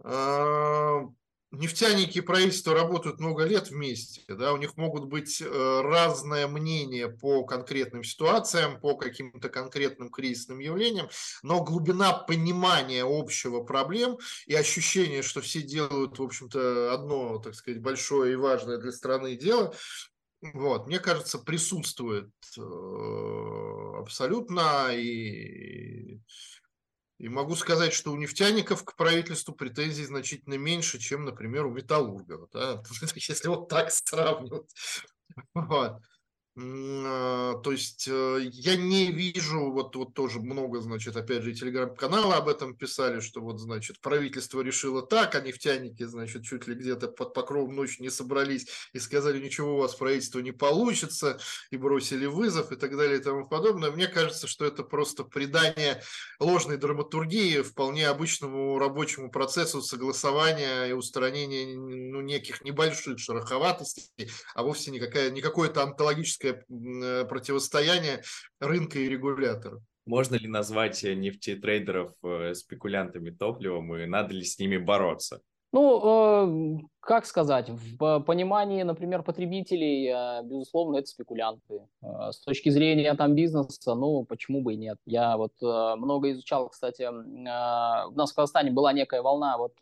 а, 0.02 1.02
нефтяники 1.50 2.18
и 2.18 2.22
правительство 2.22 2.74
работают 2.74 3.20
много 3.20 3.44
лет 3.44 3.70
вместе, 3.70 4.22
да, 4.28 4.52
у 4.52 4.56
них 4.56 4.76
могут 4.76 5.06
быть 5.06 5.40
э, 5.40 5.80
разное 5.82 6.46
мнение 6.46 7.08
по 7.08 7.44
конкретным 7.44 8.04
ситуациям, 8.04 8.80
по 8.80 8.96
каким-то 8.96 9.48
конкретным 9.48 10.10
кризисным 10.10 10.58
явлениям, 10.58 11.08
но 11.42 11.64
глубина 11.64 12.12
понимания 12.12 13.04
общего 13.06 13.62
проблем 13.62 14.18
и 14.46 14.54
ощущение, 14.54 15.22
что 15.22 15.40
все 15.40 15.62
делают, 15.62 16.18
в 16.18 16.22
общем-то, 16.22 16.92
одно, 16.92 17.38
так 17.38 17.54
сказать, 17.54 17.80
большое 17.80 18.34
и 18.34 18.36
важное 18.36 18.78
для 18.78 18.92
страны 18.92 19.36
дело, 19.36 19.74
вот, 20.40 20.86
мне 20.86 21.00
кажется, 21.00 21.38
присутствует 21.38 22.30
э, 22.56 22.60
абсолютно. 23.98 24.90
И 24.92 26.20
и 27.18 27.28
могу 27.28 27.56
сказать, 27.56 27.92
что 27.92 28.12
у 28.12 28.16
нефтяников 28.16 28.84
к 28.84 28.94
правительству 28.94 29.52
претензий 29.52 30.04
значительно 30.04 30.54
меньше, 30.54 30.98
чем, 30.98 31.24
например, 31.24 31.66
у 31.66 31.72
металлургов. 31.72 32.48
Да? 32.52 32.82
Если 33.14 33.48
вот 33.48 33.68
так 33.68 33.90
сравнивать. 33.90 34.72
Вот. 35.54 36.00
А, 36.60 37.54
то 37.62 37.70
есть 37.70 38.08
э, 38.08 38.38
я 38.50 38.74
не 38.74 39.12
вижу, 39.12 39.70
вот, 39.70 39.94
вот 39.94 40.14
тоже 40.14 40.40
много, 40.40 40.80
значит, 40.80 41.16
опять 41.16 41.42
же, 41.42 41.54
телеграм-каналы 41.54 42.34
об 42.34 42.48
этом 42.48 42.74
писали, 42.74 43.20
что 43.20 43.40
вот, 43.40 43.60
значит, 43.60 44.00
правительство 44.00 44.60
решило 44.60 45.02
так, 45.02 45.36
а 45.36 45.40
нефтяники, 45.40 46.02
значит, 46.02 46.42
чуть 46.42 46.66
ли 46.66 46.74
где-то 46.74 47.08
под 47.08 47.32
покровом 47.32 47.76
ночи 47.76 48.02
не 48.02 48.10
собрались 48.10 48.66
и 48.92 48.98
сказали, 48.98 49.40
ничего 49.40 49.76
у 49.76 49.78
вас 49.78 49.94
правительство 49.94 50.40
не 50.40 50.50
получится, 50.50 51.38
и 51.70 51.76
бросили 51.76 52.26
вызов 52.26 52.72
и 52.72 52.76
так 52.76 52.96
далее 52.96 53.20
и 53.20 53.22
тому 53.22 53.46
подобное. 53.46 53.92
Мне 53.92 54.08
кажется, 54.08 54.48
что 54.48 54.64
это 54.64 54.82
просто 54.82 55.22
придание 55.22 56.02
ложной 56.40 56.76
драматургии 56.76 57.62
вполне 57.62 58.08
обычному 58.08 58.78
рабочему 58.80 59.30
процессу 59.30 59.80
согласования 59.80 60.86
и 60.86 60.92
устранения 60.92 61.76
ну, 61.76 62.20
неких 62.20 62.64
небольших 62.64 63.20
шероховатостей, 63.20 64.30
а 64.56 64.64
вовсе 64.64 64.90
никакая, 64.90 65.30
не 65.30 65.40
какое-то 65.40 65.84
антологическое 65.84 66.47
э, 66.50 67.24
противостояние 67.24 68.22
рынка 68.60 68.98
и 68.98 69.08
регулятора. 69.08 69.80
Можно 70.06 70.36
ли 70.36 70.48
назвать 70.48 71.02
нефтетрейдеров 71.02 72.12
э, 72.22 72.54
спекулянтами 72.54 73.30
топливом 73.30 73.94
и 73.94 74.06
надо 74.06 74.34
ли 74.34 74.44
с 74.44 74.58
ними 74.58 74.78
бороться? 74.78 75.42
Ну, 75.72 76.80
э, 76.80 76.97
как 77.08 77.24
сказать, 77.24 77.70
в 77.70 78.20
понимании, 78.20 78.82
например, 78.82 79.22
потребителей, 79.22 80.12
э, 80.12 80.42
безусловно, 80.42 80.98
это 80.98 81.08
спекулянты. 81.08 81.80
Э, 82.02 82.32
с 82.32 82.40
точки 82.40 82.68
зрения 82.68 83.14
там 83.14 83.34
бизнеса, 83.34 83.94
ну, 83.94 84.24
почему 84.24 84.60
бы 84.60 84.74
и 84.74 84.76
нет. 84.76 84.98
Я 85.06 85.38
вот 85.38 85.54
э, 85.62 85.94
много 85.96 86.30
изучал, 86.32 86.68
кстати, 86.68 87.08
у 87.08 88.14
нас 88.14 88.30
в 88.30 88.34
Казахстане 88.34 88.72
была 88.72 88.92
некая 88.92 89.22
волна 89.22 89.56
вот 89.56 89.72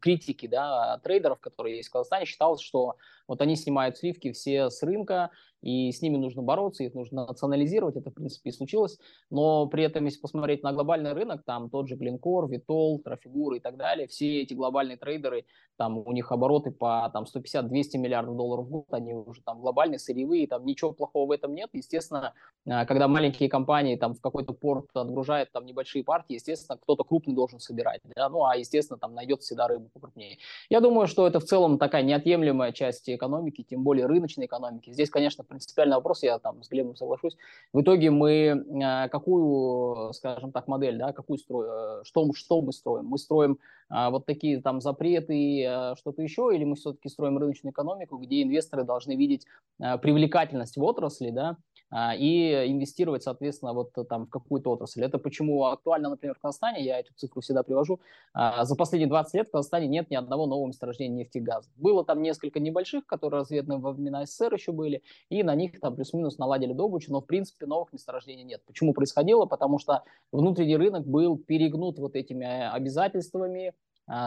критики, 0.00 0.46
да, 0.46 0.98
трейдеров, 1.04 1.40
которые 1.40 1.76
есть 1.76 1.90
в 1.90 1.92
Казахстане, 1.92 2.24
считалось, 2.24 2.62
что 2.62 2.96
вот 3.28 3.42
они 3.42 3.54
снимают 3.54 3.98
сливки 3.98 4.32
все 4.32 4.70
с 4.70 4.82
рынка, 4.82 5.30
и 5.62 5.90
с 5.90 6.00
ними 6.00 6.16
нужно 6.16 6.42
бороться, 6.42 6.84
их 6.84 6.94
нужно 6.94 7.26
национализировать, 7.26 7.96
это, 7.96 8.10
в 8.10 8.14
принципе, 8.14 8.50
и 8.50 8.52
случилось, 8.52 8.98
но 9.30 9.66
при 9.66 9.84
этом, 9.84 10.04
если 10.04 10.20
посмотреть 10.20 10.62
на 10.62 10.72
глобальный 10.72 11.12
рынок, 11.12 11.42
там 11.44 11.70
тот 11.70 11.88
же 11.88 11.96
Glencore, 11.96 12.48
Vitol, 12.48 13.02
Trafigura 13.04 13.56
и 13.56 13.60
так 13.60 13.76
далее, 13.76 14.06
все 14.06 14.42
эти 14.42 14.54
глобальные 14.54 14.96
трейдеры, 14.96 15.44
там 15.76 15.98
у 15.98 16.12
них 16.12 16.30
обороты 16.46 16.70
по 16.70 17.10
там 17.12 17.24
150-200 17.24 17.98
миллиардов 17.98 18.36
долларов 18.36 18.66
в 18.66 18.70
год, 18.70 18.86
они 18.90 19.14
уже 19.14 19.42
там 19.42 19.60
глобальные, 19.60 19.98
сырьевые, 19.98 20.46
там 20.46 20.64
ничего 20.64 20.92
плохого 20.92 21.26
в 21.26 21.30
этом 21.32 21.54
нет, 21.54 21.70
естественно, 21.72 22.34
а, 22.68 22.86
когда 22.86 23.08
маленькие 23.08 23.48
компании 23.48 23.96
там 23.96 24.14
в 24.14 24.20
какой-то 24.20 24.52
порт 24.52 24.86
отгружают 24.94 25.50
там 25.52 25.66
небольшие 25.66 26.04
партии, 26.04 26.34
естественно, 26.34 26.78
кто-то 26.78 27.04
крупный 27.04 27.34
должен 27.34 27.58
собирать, 27.58 28.00
да? 28.14 28.28
ну, 28.28 28.44
а, 28.44 28.56
естественно, 28.56 28.98
там 28.98 29.14
найдется 29.14 29.46
всегда 29.46 29.68
рыба 29.68 29.88
покрупнее. 29.92 30.38
Я 30.70 30.80
думаю, 30.80 31.06
что 31.06 31.26
это 31.26 31.40
в 31.40 31.44
целом 31.44 31.78
такая 31.78 32.02
неотъемлемая 32.02 32.72
часть 32.72 33.08
экономики, 33.08 33.64
тем 33.68 33.82
более 33.82 34.06
рыночной 34.06 34.46
экономики. 34.46 34.92
Здесь, 34.92 35.10
конечно, 35.10 35.44
принципиальный 35.44 35.96
вопрос, 35.96 36.22
я 36.22 36.38
там 36.38 36.62
с 36.62 36.68
Глебом 36.68 36.96
соглашусь. 36.96 37.36
В 37.72 37.80
итоге 37.80 38.10
мы 38.10 38.64
а, 38.82 39.08
какую, 39.08 40.12
скажем 40.12 40.52
так, 40.52 40.68
модель, 40.68 40.98
да, 40.98 41.12
какую 41.12 41.38
строим, 41.38 41.70
э, 41.70 42.04
что, 42.04 42.32
что 42.34 42.60
мы 42.60 42.72
строим? 42.72 43.06
Мы 43.06 43.18
строим 43.18 43.58
вот 43.88 44.26
такие 44.26 44.60
там 44.60 44.80
запреты, 44.80 45.64
а, 45.64 45.94
что-то 45.96 46.22
еще, 46.22 46.50
или 46.54 46.64
мы 46.64 46.76
все-таки 46.76 47.08
строим 47.08 47.38
рыночную 47.38 47.72
экономику, 47.72 48.18
где 48.18 48.42
инвесторы 48.42 48.84
должны 48.84 49.16
видеть 49.16 49.46
привлекательность 49.78 50.76
в 50.76 50.82
отрасли, 50.82 51.30
да, 51.30 51.56
и 51.92 52.64
инвестировать, 52.66 53.22
соответственно, 53.22 53.72
вот 53.72 53.92
там 54.08 54.26
в 54.26 54.30
какую-то 54.30 54.70
отрасль. 54.70 55.04
Это 55.04 55.18
почему 55.18 55.66
актуально, 55.66 56.10
например, 56.10 56.34
в 56.34 56.40
Казахстане, 56.40 56.84
я 56.84 56.98
эту 56.98 57.12
цифру 57.14 57.40
всегда 57.40 57.62
привожу, 57.62 58.00
за 58.34 58.74
последние 58.76 59.08
20 59.08 59.34
лет 59.34 59.48
в 59.48 59.52
Казахстане 59.52 59.86
нет 59.86 60.10
ни 60.10 60.16
одного 60.16 60.46
нового 60.46 60.66
месторождения 60.66 61.16
нефти 61.16 61.38
и 61.38 61.40
газа. 61.40 61.68
Было 61.76 62.04
там 62.04 62.22
несколько 62.22 62.60
небольших, 62.60 63.06
которые 63.06 63.40
разведаны 63.40 63.78
во 63.78 63.92
времена 63.92 64.26
СССР 64.26 64.54
еще 64.54 64.72
были, 64.72 65.02
и 65.28 65.42
на 65.42 65.54
них 65.54 65.80
там 65.80 65.94
плюс-минус 65.94 66.38
наладили 66.38 66.72
добычу, 66.72 67.12
но 67.12 67.20
в 67.20 67.26
принципе 67.26 67.66
новых 67.66 67.92
месторождений 67.92 68.44
нет. 68.44 68.62
Почему 68.66 68.92
происходило? 68.92 69.46
Потому 69.46 69.78
что 69.78 70.02
внутренний 70.32 70.76
рынок 70.76 71.06
был 71.06 71.38
перегнут 71.38 71.98
вот 71.98 72.16
этими 72.16 72.44
э, 72.44 72.68
обязательствами, 72.68 73.68
э, 73.68 73.72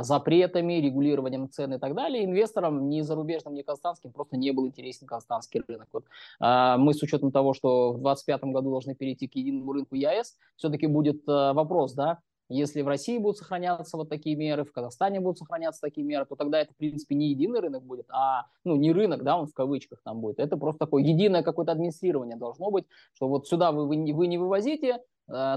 запретами, 0.02 0.74
регулированием 0.74 1.50
цен 1.50 1.74
и 1.74 1.80
так 1.80 1.96
далее. 1.96 2.26
Инвесторам 2.26 2.90
ни 2.90 3.02
зарубежным, 3.02 3.54
ни 3.54 3.62
казахстанским 3.62 4.12
просто 4.12 4.38
не 4.38 4.52
был 4.52 4.68
интересен 4.68 5.08
казахстанский 5.08 5.62
рынок. 5.68 5.88
Вот, 5.94 6.06
э, 6.42 6.76
мы 6.78 6.94
с 6.94 7.02
учетом 7.02 7.32
того, 7.32 7.54
что 7.54 7.94
в 7.94 8.02
2025 8.02 8.44
году 8.52 8.72
должны 8.72 8.96
перейти 8.96 9.28
к 9.28 9.36
единому 9.36 9.74
рынку 9.74 9.96
ЕАЭС, 9.96 10.36
все-таки 10.56 10.88
будет 10.88 11.26
вопрос, 11.26 11.94
да, 11.94 12.20
если 12.50 12.82
в 12.82 12.88
России 12.88 13.20
будут 13.20 13.38
сохраняться 13.38 13.96
вот 13.96 14.10
такие 14.10 14.36
меры, 14.36 14.66
в 14.66 14.72
Казахстане 14.72 15.20
будут 15.20 15.38
сохраняться 15.38 15.82
такие 15.82 16.06
меры, 16.06 16.26
то 16.26 16.36
тогда 16.36 16.60
это, 16.60 16.74
в 16.74 16.78
принципе, 16.78 17.14
не 17.14 17.30
единый 17.30 17.60
рынок 17.60 17.84
будет, 17.84 18.08
а, 18.10 18.48
ну, 18.64 18.76
не 18.76 18.92
рынок, 18.92 19.24
да, 19.24 19.38
он 19.38 19.46
в 19.46 19.54
кавычках 19.54 20.02
там 20.04 20.20
будет. 20.20 20.40
Это 20.40 20.58
просто 20.58 20.80
такое 20.80 21.04
единое 21.04 21.44
какое-то 21.44 21.72
администрирование 21.72 22.38
должно 22.38 22.72
быть, 22.72 22.86
что 23.14 23.28
вот 23.28 23.48
сюда 23.48 23.72
вы, 23.72 23.88
вы, 23.88 23.96
не, 23.98 24.14
вы 24.14 24.26
не 24.26 24.40
вывозите, 24.40 24.88
э, 24.88 25.00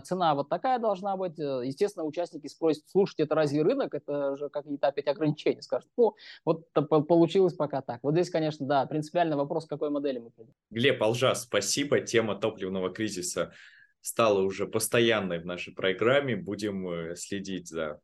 цена 0.05 0.35
вот 0.35 0.49
такая 0.49 0.79
должна 0.79 1.17
быть. 1.17 1.39
Э, 1.39 1.63
естественно, 1.65 2.05
участники 2.05 2.47
спросят, 2.47 2.85
слушайте, 2.89 3.25
это 3.25 3.35
разве 3.35 3.63
рынок? 3.63 3.95
Это 3.95 4.37
же 4.37 4.49
какие-то 4.49 4.89
опять 4.89 5.09
ограничения. 5.09 5.63
Скажут, 5.63 5.89
ну, 5.97 6.15
вот 6.45 6.73
получилось 6.73 7.55
пока 7.55 7.83
так. 7.83 8.01
Вот 8.03 8.13
здесь, 8.13 8.31
конечно, 8.31 8.67
да, 8.67 8.87
принципиальный 8.87 9.37
вопрос, 9.37 9.67
к 9.67 9.69
какой 9.69 9.91
модели 9.91 10.19
мы 10.19 10.31
придем. 10.31 10.53
Глеб 10.71 11.03
Алжа, 11.03 11.35
спасибо. 11.35 12.01
Тема 12.01 12.37
топливного 12.37 12.91
кризиса 12.91 13.53
стала 14.01 14.41
уже 14.41 14.67
постоянной 14.67 15.39
в 15.39 15.47
нашей 15.47 15.73
программе. 15.73 16.37
Будем 16.37 16.89
э, 16.89 17.17
следить 17.17 17.69
за 17.69 18.01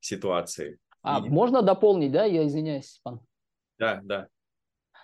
ситуацией. 0.00 0.78
А, 1.02 1.22
И... 1.24 1.28
можно 1.28 1.62
дополнить, 1.62 2.12
да? 2.12 2.24
Я 2.24 2.46
извиняюсь, 2.46 3.00
пан. 3.02 3.20
Да, 3.78 4.00
да. 4.02 4.28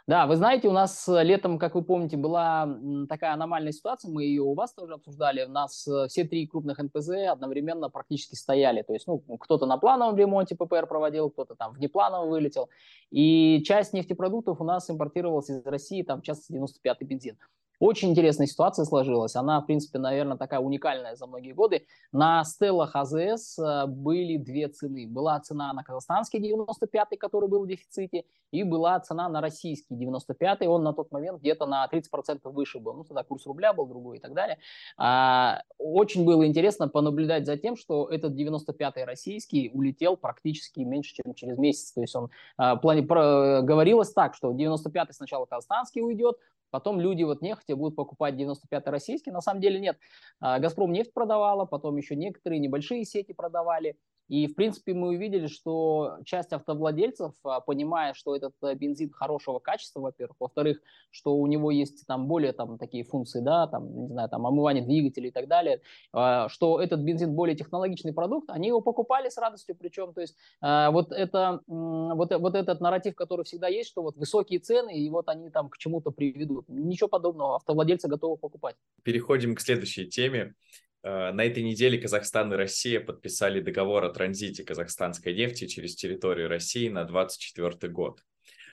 Да, 0.06 0.26
вы 0.26 0.36
знаете, 0.36 0.68
у 0.68 0.72
нас 0.72 1.08
э, 1.08 1.24
летом, 1.24 1.58
как 1.58 1.74
вы 1.74 1.82
помните, 1.82 2.18
была 2.18 2.68
такая 3.08 3.32
аномальная 3.32 3.72
ситуация, 3.72 4.10
мы 4.10 4.24
ее 4.24 4.42
у 4.42 4.52
вас 4.52 4.74
тоже 4.74 4.92
обсуждали, 4.92 5.44
у 5.44 5.48
нас 5.48 5.88
э, 5.88 6.08
все 6.08 6.24
три 6.24 6.46
крупных 6.46 6.78
НПЗ 6.78 7.08
одновременно 7.30 7.88
практически 7.88 8.34
стояли, 8.34 8.82
то 8.82 8.92
есть, 8.92 9.06
ну, 9.06 9.20
кто-то 9.38 9.64
на 9.64 9.78
плановом 9.78 10.18
ремонте 10.18 10.56
ППР 10.56 10.86
проводил, 10.86 11.30
кто-то 11.30 11.54
там 11.54 11.72
внепланово 11.72 12.26
вылетел, 12.26 12.68
и 13.10 13.62
часть 13.64 13.94
нефтепродуктов 13.94 14.60
у 14.60 14.64
нас 14.64 14.90
импортировалась 14.90 15.48
из 15.48 15.64
России, 15.64 16.02
там, 16.02 16.20
в 16.20 16.24
частности, 16.24 16.52
95-й 16.52 17.04
бензин. 17.06 17.38
Очень 17.80 18.10
интересная 18.10 18.46
ситуация 18.46 18.84
сложилась. 18.84 19.36
Она, 19.36 19.60
в 19.60 19.66
принципе, 19.66 19.98
наверное, 19.98 20.36
такая 20.36 20.60
уникальная 20.60 21.16
за 21.16 21.26
многие 21.26 21.52
годы. 21.52 21.86
На 22.12 22.44
стеллах 22.44 22.94
АЗС 22.94 23.58
э, 23.58 23.86
были 23.86 24.36
две 24.36 24.68
цены. 24.68 25.06
Была 25.06 25.40
цена 25.40 25.72
на 25.72 25.82
казахстанский 25.82 26.38
95-й, 26.38 27.16
который 27.16 27.48
был 27.48 27.64
в 27.64 27.66
дефиците, 27.66 28.24
и 28.52 28.62
была 28.62 29.00
цена 29.00 29.28
на 29.28 29.40
российский 29.40 29.94
95-й. 29.94 30.66
Он 30.66 30.84
на 30.84 30.92
тот 30.92 31.10
момент 31.10 31.40
где-то 31.40 31.66
на 31.66 31.88
30% 31.90 32.48
выше 32.50 32.78
был. 32.78 32.94
Ну, 32.94 33.04
тогда 33.04 33.24
курс 33.24 33.46
рубля 33.46 33.72
был 33.72 33.86
другой 33.86 34.18
и 34.18 34.20
так 34.20 34.34
далее. 34.34 34.58
А, 34.96 35.62
очень 35.78 36.24
было 36.24 36.46
интересно 36.46 36.88
понаблюдать 36.88 37.46
за 37.46 37.56
тем, 37.56 37.76
что 37.76 38.08
этот 38.08 38.34
95-й 38.34 39.04
российский 39.04 39.70
улетел 39.74 40.16
практически 40.16 40.80
меньше, 40.80 41.14
чем 41.14 41.34
через 41.34 41.58
месяц. 41.58 41.92
То 41.92 42.00
есть 42.00 42.14
он 42.14 42.30
а, 42.56 42.76
плане 42.76 43.02
про, 43.02 43.62
говорилось 43.62 44.12
так, 44.12 44.34
что 44.34 44.52
95-й 44.52 45.14
сначала 45.14 45.46
казахстанский 45.46 46.02
уйдет, 46.02 46.36
Потом 46.74 47.00
люди 47.00 47.22
вот 47.22 47.40
нехотя 47.40 47.76
будут 47.76 47.94
покупать 47.94 48.34
95-й 48.34 48.90
российский. 48.90 49.30
На 49.30 49.40
самом 49.40 49.60
деле 49.60 49.78
нет. 49.78 49.96
А, 50.40 50.58
Газпром 50.58 50.90
нефть 50.90 51.12
продавала, 51.14 51.66
потом 51.66 51.96
еще 51.96 52.16
некоторые 52.16 52.58
небольшие 52.58 53.04
сети 53.04 53.32
продавали. 53.32 53.96
И, 54.28 54.46
в 54.46 54.54
принципе, 54.54 54.94
мы 54.94 55.08
увидели, 55.08 55.46
что 55.46 56.16
часть 56.24 56.52
автовладельцев, 56.52 57.32
а, 57.44 57.60
понимая, 57.60 58.14
что 58.14 58.34
этот 58.34 58.54
э, 58.62 58.74
бензин 58.74 59.10
хорошего 59.10 59.58
качества, 59.58 60.00
во-первых, 60.00 60.36
во-вторых, 60.40 60.80
что 61.10 61.36
у 61.36 61.46
него 61.46 61.70
есть 61.70 62.06
там 62.06 62.26
более 62.26 62.52
там 62.52 62.78
такие 62.78 63.04
функции, 63.04 63.40
да, 63.40 63.66
там, 63.66 63.94
не 63.94 64.08
знаю, 64.08 64.28
там 64.30 64.46
омывание 64.46 64.82
двигателей 64.82 65.28
и 65.28 65.32
так 65.32 65.46
далее, 65.46 65.82
а, 66.12 66.48
что 66.48 66.80
этот 66.80 67.00
бензин 67.00 67.34
более 67.34 67.54
технологичный 67.54 68.14
продукт, 68.14 68.48
они 68.50 68.68
его 68.68 68.80
покупали 68.80 69.28
с 69.28 69.36
радостью, 69.36 69.76
причем, 69.76 70.14
то 70.14 70.22
есть 70.22 70.36
а, 70.62 70.90
вот 70.90 71.12
это, 71.12 71.60
вот, 71.66 72.34
вот 72.34 72.54
этот 72.54 72.80
нарратив, 72.80 73.14
который 73.14 73.44
всегда 73.44 73.68
есть, 73.68 73.90
что 73.90 74.02
вот 74.02 74.16
высокие 74.16 74.58
цены, 74.58 74.98
и 74.98 75.10
вот 75.10 75.28
они 75.28 75.50
там 75.50 75.68
к 75.68 75.76
чему-то 75.76 76.10
приведут. 76.10 76.66
Ничего 76.68 77.08
подобного, 77.08 77.56
автовладельцы 77.56 78.08
готовы 78.08 78.36
покупать. 78.38 78.76
Переходим 79.02 79.54
к 79.54 79.60
следующей 79.60 80.06
теме. 80.06 80.54
Э, 81.04 81.32
на 81.32 81.44
этой 81.44 81.62
неделе 81.62 81.98
Казахстан 81.98 82.52
и 82.52 82.56
Россия 82.56 82.98
подписали 82.98 83.60
договор 83.60 84.04
о 84.04 84.10
транзите 84.10 84.64
казахстанской 84.64 85.34
нефти 85.34 85.66
через 85.66 85.94
территорию 85.94 86.48
России 86.48 86.88
на 86.88 87.04
2024 87.04 87.92
год. 87.92 88.20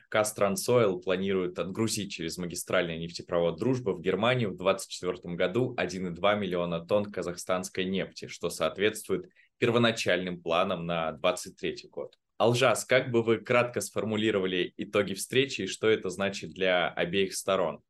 Казтрансойл 0.08 1.00
планирует 1.00 1.60
отгрузить 1.60 2.12
через 2.12 2.38
магистральный 2.38 2.98
нефтепровод 2.98 3.60
«Дружба» 3.60 3.92
в 3.92 4.02
Германию 4.02 4.52
в 4.52 4.58
2024 4.58 5.36
году 5.36 5.76
1,2 5.78 6.40
миллиона 6.40 6.86
тонн 6.86 7.06
казахстанской 7.06 7.86
нефти, 7.86 8.28
что 8.28 8.50
соответствует 8.50 9.30
первоначальным 9.58 10.42
планам 10.42 10.86
на 10.86 11.12
2023 11.12 11.90
год. 11.90 12.18
Алжас, 12.38 12.86
как 12.86 13.12
бы 13.12 13.24
вы 13.24 13.38
кратко 13.38 13.82
сформулировали 13.82 14.74
итоги 14.78 15.14
встречи 15.14 15.64
и 15.64 15.68
что 15.68 15.88
это 15.88 16.10
значит 16.10 16.52
для 16.52 16.90
обеих 16.90 17.36
сторон? 17.36 17.82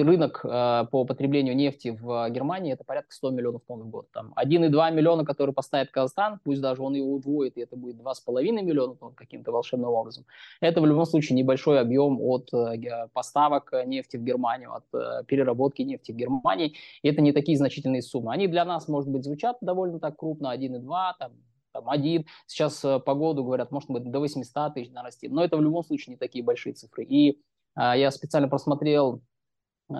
Рынок 0.00 0.40
э, 0.44 0.86
по 0.90 1.04
потреблению 1.04 1.54
нефти 1.54 1.96
в 2.00 2.28
Германии 2.30 2.72
это 2.72 2.84
порядка 2.84 3.12
100 3.12 3.30
миллионов 3.30 3.62
тонн 3.66 3.82
в 3.82 3.90
год. 3.90 4.10
Там 4.12 4.32
1,2 4.36 4.92
миллиона, 4.92 5.24
который 5.24 5.52
поставит 5.52 5.90
Казахстан, 5.90 6.40
пусть 6.42 6.60
даже 6.60 6.82
он 6.82 6.94
его 6.94 7.12
удвоит, 7.12 7.56
и 7.56 7.60
это 7.60 7.76
будет 7.76 7.96
2,5 7.96 8.42
миллиона 8.62 8.94
тонн 8.94 9.14
каким-то 9.14 9.52
волшебным 9.52 9.90
образом. 9.90 10.24
Это 10.60 10.80
в 10.80 10.86
любом 10.86 11.04
случае 11.04 11.36
небольшой 11.36 11.80
объем 11.80 12.20
от 12.20 12.52
э, 12.54 13.08
поставок 13.12 13.72
нефти 13.86 14.16
в 14.16 14.22
Германию, 14.22 14.74
от 14.74 14.84
э, 14.94 15.24
переработки 15.26 15.82
нефти 15.82 16.12
в 16.12 16.16
Германии. 16.16 16.74
И 17.02 17.08
это 17.08 17.20
не 17.20 17.32
такие 17.32 17.58
значительные 17.58 18.02
суммы. 18.02 18.32
Они 18.32 18.48
для 18.48 18.64
нас, 18.64 18.88
может 18.88 19.10
быть, 19.10 19.24
звучат 19.24 19.58
довольно 19.60 20.00
так 20.00 20.16
крупно, 20.16 20.54
1,2, 20.56 21.12
там, 21.18 21.32
там, 21.72 21.90
один. 21.90 22.24
Сейчас 22.46 22.84
э, 22.84 22.98
по 23.00 23.14
году 23.14 23.44
говорят, 23.44 23.70
может 23.70 23.90
быть, 23.90 24.10
до 24.10 24.20
800 24.20 24.74
тысяч 24.74 24.90
нарастит. 24.90 25.32
Но 25.32 25.44
это 25.44 25.56
в 25.56 25.62
любом 25.62 25.84
случае 25.84 26.14
не 26.14 26.16
такие 26.16 26.44
большие 26.44 26.72
цифры. 26.72 27.04
И 27.04 27.40
э, 27.76 27.92
я 27.96 28.10
специально 28.10 28.48
просмотрел 28.48 29.22
Э, 29.22 29.31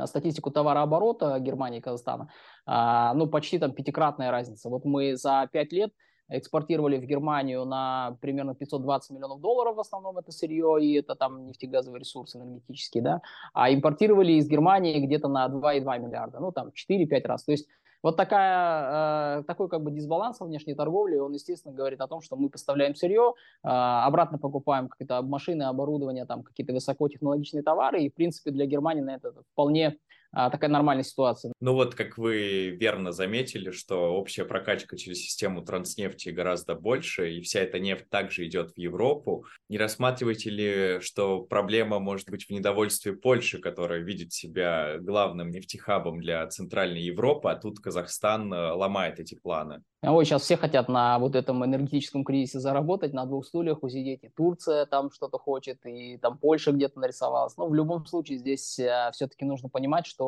статистику 0.06 0.50
товарооборота 0.50 1.38
Германии 1.38 1.78
и 1.78 1.82
Казахстана, 1.82 2.30
а, 2.66 3.14
ну, 3.14 3.26
почти 3.26 3.58
там 3.58 3.72
пятикратная 3.72 4.30
разница. 4.30 4.68
Вот 4.68 4.84
мы 4.84 5.16
за 5.16 5.48
пять 5.52 5.72
лет 5.72 5.92
экспортировали 6.28 6.98
в 6.98 7.04
Германию 7.04 7.64
на 7.64 8.16
примерно 8.20 8.54
520 8.54 9.10
миллионов 9.10 9.40
долларов, 9.40 9.76
в 9.76 9.80
основном 9.80 10.18
это 10.18 10.32
сырье, 10.32 10.78
и 10.80 10.94
это 10.94 11.14
там 11.14 11.46
нефтегазовые 11.46 12.00
ресурсы 12.00 12.38
энергетические, 12.38 13.02
да, 13.02 13.22
а 13.52 13.72
импортировали 13.72 14.32
из 14.32 14.48
Германии 14.48 15.04
где-то 15.04 15.28
на 15.28 15.46
2,2 15.48 15.98
миллиарда, 15.98 16.40
ну, 16.40 16.52
там 16.52 16.70
4-5 16.74 17.26
раз. 17.26 17.44
То 17.44 17.52
есть 17.52 17.68
вот 18.02 18.16
такая, 18.16 19.40
э, 19.40 19.42
такой 19.44 19.68
как 19.68 19.82
бы 19.82 19.90
дисбаланс 19.90 20.40
во 20.40 20.46
внешней 20.46 20.74
торговле, 20.74 21.22
он, 21.22 21.32
естественно, 21.32 21.74
говорит 21.74 22.00
о 22.00 22.08
том, 22.08 22.20
что 22.20 22.36
мы 22.36 22.48
поставляем 22.48 22.94
сырье, 22.94 23.34
э, 23.62 23.68
обратно 23.68 24.38
покупаем 24.38 24.88
какие-то 24.88 25.22
машины, 25.22 25.64
оборудование, 25.64 26.26
там 26.26 26.42
какие-то 26.42 26.72
высокотехнологичные 26.72 27.62
товары, 27.62 28.02
и, 28.02 28.10
в 28.10 28.14
принципе, 28.14 28.50
для 28.50 28.66
Германии 28.66 29.02
на 29.02 29.14
это 29.14 29.32
вполне 29.52 29.98
а, 30.32 30.50
такая 30.50 30.70
нормальная 30.70 31.04
ситуация. 31.04 31.52
Ну 31.60 31.74
вот, 31.74 31.94
как 31.94 32.16
вы 32.16 32.70
верно 32.70 33.12
заметили, 33.12 33.70
что 33.70 34.14
общая 34.14 34.44
прокачка 34.44 34.96
через 34.96 35.18
систему 35.18 35.62
транснефти 35.62 36.30
гораздо 36.30 36.74
больше, 36.74 37.32
и 37.34 37.40
вся 37.42 37.60
эта 37.60 37.78
нефть 37.78 38.08
также 38.08 38.46
идет 38.46 38.72
в 38.72 38.78
Европу. 38.78 39.44
Не 39.68 39.78
рассматриваете 39.78 40.50
ли, 40.50 41.00
что 41.00 41.42
проблема 41.42 41.98
может 41.98 42.30
быть 42.30 42.46
в 42.46 42.50
недовольстве 42.50 43.12
Польши, 43.12 43.58
которая 43.58 44.00
видит 44.00 44.32
себя 44.32 44.98
главным 44.98 45.50
нефтехабом 45.50 46.20
для 46.20 46.46
Центральной 46.46 47.02
Европы, 47.02 47.50
а 47.50 47.56
тут 47.56 47.80
Казахстан 47.80 48.52
э, 48.52 48.72
ломает 48.72 49.20
эти 49.20 49.34
планы? 49.34 49.82
Ой, 50.04 50.24
сейчас 50.24 50.42
все 50.42 50.56
хотят 50.56 50.88
на 50.88 51.16
вот 51.20 51.36
этом 51.36 51.64
энергетическом 51.64 52.24
кризисе 52.24 52.58
заработать, 52.58 53.12
на 53.12 53.24
двух 53.24 53.46
стульях 53.46 53.84
усидеть. 53.84 54.24
И 54.24 54.28
Турция 54.30 54.84
там 54.84 55.12
что-то 55.12 55.38
хочет, 55.38 55.86
и 55.86 56.16
там 56.16 56.38
Польша 56.38 56.72
где-то 56.72 56.98
нарисовалась. 56.98 57.56
Но 57.56 57.68
в 57.68 57.74
любом 57.74 58.04
случае 58.06 58.38
здесь 58.38 58.80
э, 58.80 59.10
все-таки 59.12 59.44
нужно 59.44 59.68
понимать, 59.68 60.06
что, 60.06 60.21